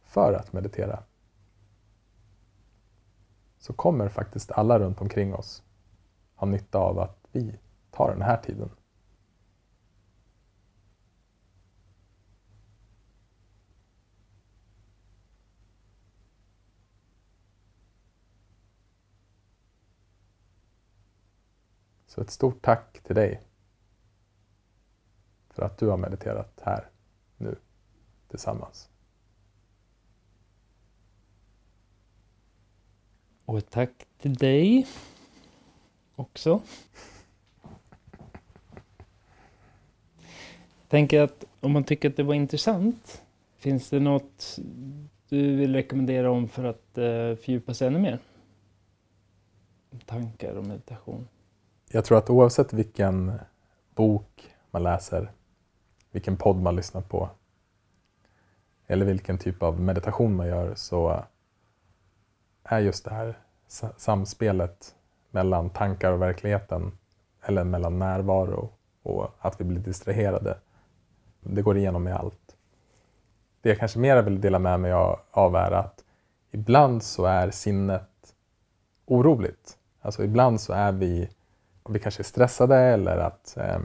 [0.04, 1.04] för att meditera
[3.58, 5.64] så kommer faktiskt alla runt omkring oss
[6.36, 7.60] ha nytta av att vi
[7.92, 8.70] tar den här tiden.
[22.06, 23.42] Så ett stort tack till dig
[25.54, 26.90] för att du har mediterat här
[27.38, 27.56] nu
[28.28, 28.90] tillsammans.
[33.46, 34.88] Och ett tack till dig
[36.16, 36.62] också.
[40.88, 43.22] Tänker att om man tycker att det var intressant,
[43.58, 44.60] finns det något
[45.30, 48.20] du vill rekommendera om för att uh, fördjupa sig ännu mer?
[50.06, 51.28] Tankar och meditation.
[51.92, 53.32] Jag tror att oavsett vilken
[53.96, 55.32] bok man läser
[56.12, 57.30] vilken podd man lyssnar på
[58.92, 61.24] eller vilken typ av meditation man gör så
[62.64, 63.38] är just det här
[63.98, 64.96] samspelet
[65.30, 66.98] mellan tankar och verkligheten
[67.42, 68.70] eller mellan närvaro
[69.04, 70.58] och att vi blir distraherade.
[71.40, 72.56] Det går igenom i allt.
[73.62, 74.92] Det jag kanske mer vill dela med mig
[75.32, 76.04] av är att
[76.52, 78.36] ibland så är sinnet
[79.06, 79.78] oroligt.
[80.02, 81.30] Alltså ibland så är vi,
[81.90, 83.80] vi kanske är stressade eller att eh,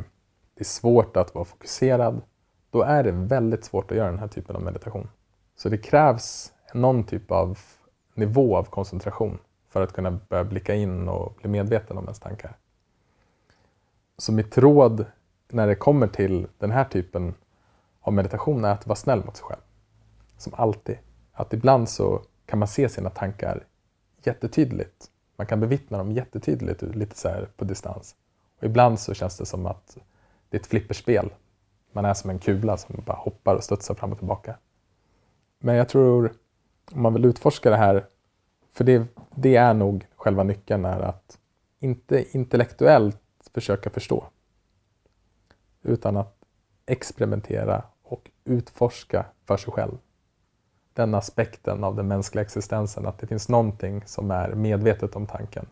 [0.56, 2.22] det är svårt att vara fokuserad,
[2.70, 5.08] då är det väldigt svårt att göra den här typen av meditation.
[5.56, 7.58] Så det krävs någon typ av
[8.14, 9.38] nivå av koncentration
[9.68, 12.56] för att kunna börja blicka in och bli medveten om ens tankar.
[14.18, 15.06] Så mitt råd
[15.48, 17.34] när det kommer till den här typen
[18.00, 19.60] av meditation är att vara snäll mot sig själv.
[20.36, 20.98] Som alltid.
[21.32, 23.66] Att ibland så kan man se sina tankar
[24.22, 25.10] jättetydligt.
[25.36, 28.14] Man kan bevittna dem jättetydligt lite så på distans.
[28.58, 29.98] Och ibland så känns det som att
[30.48, 31.32] det är ett flipperspel.
[31.93, 34.56] Man är som en kula som bara hoppar och studsar fram och tillbaka.
[35.59, 36.32] Men jag tror,
[36.93, 38.06] om man vill utforska det här,
[38.73, 41.39] för det, det är nog själva nyckeln, är att
[41.78, 43.20] inte intellektuellt
[43.55, 44.24] försöka förstå,
[45.82, 46.36] utan att
[46.86, 49.98] experimentera och utforska för sig själv.
[50.93, 55.66] Den aspekten av den mänskliga existensen, att det finns någonting som är medvetet om tanken.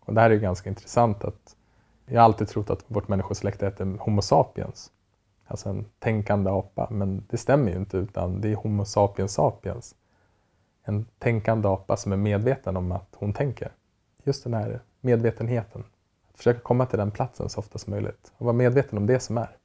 [0.00, 1.55] Och det här är ju ganska intressant att
[2.06, 4.92] jag har alltid trott att vårt människosläkte heter Homo sapiens.
[5.46, 6.88] Alltså en tänkande apa.
[6.90, 9.94] Men det stämmer ju inte utan det är Homo sapiens sapiens.
[10.84, 13.72] En tänkande apa som är medveten om att hon tänker.
[14.24, 15.84] Just den här medvetenheten.
[16.30, 19.20] Att försöka komma till den platsen så ofta som möjligt och vara medveten om det
[19.20, 19.56] som är.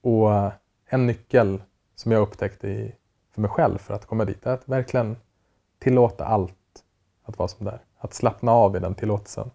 [0.00, 0.52] Och eh,
[0.86, 1.62] en nyckel
[1.94, 2.92] som jag upptäckte
[3.30, 5.16] för mig själv för att komma dit är att verkligen
[5.78, 6.84] tillåta allt
[7.24, 7.80] att vara som det är.
[7.98, 9.50] Att slappna av i den tillåtelsen.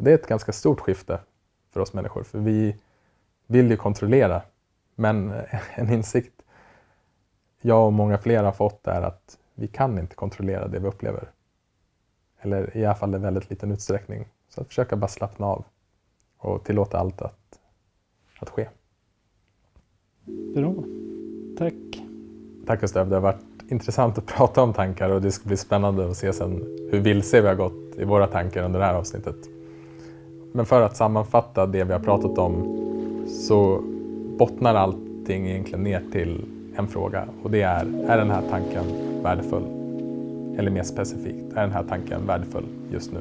[0.00, 1.20] Det är ett ganska stort skifte
[1.70, 2.76] för oss människor, för vi
[3.46, 4.42] vill ju kontrollera.
[4.94, 5.32] Men
[5.74, 6.42] en insikt
[7.60, 11.30] jag och många fler har fått är att vi kan inte kontrollera det vi upplever.
[12.40, 14.28] Eller i alla fall i väldigt liten utsträckning.
[14.48, 15.64] Så att försöka bara slappna av
[16.38, 17.58] och tillåta allt att,
[18.38, 18.68] att ske.
[20.54, 20.74] Bra.
[21.58, 21.74] Tack.
[22.66, 26.10] Tack Gustav, det har varit intressant att prata om tankar och det ska bli spännande
[26.10, 29.59] att se sen hur vilse vi har gått i våra tankar under det här avsnittet.
[30.52, 32.78] Men för att sammanfatta det vi har pratat om
[33.28, 33.82] så
[34.38, 36.44] bottnar allting egentligen ner till
[36.76, 38.84] en fråga och det är, är den här tanken
[39.22, 39.64] värdefull?
[40.58, 43.20] Eller mer specifikt, är den här tanken värdefull just nu?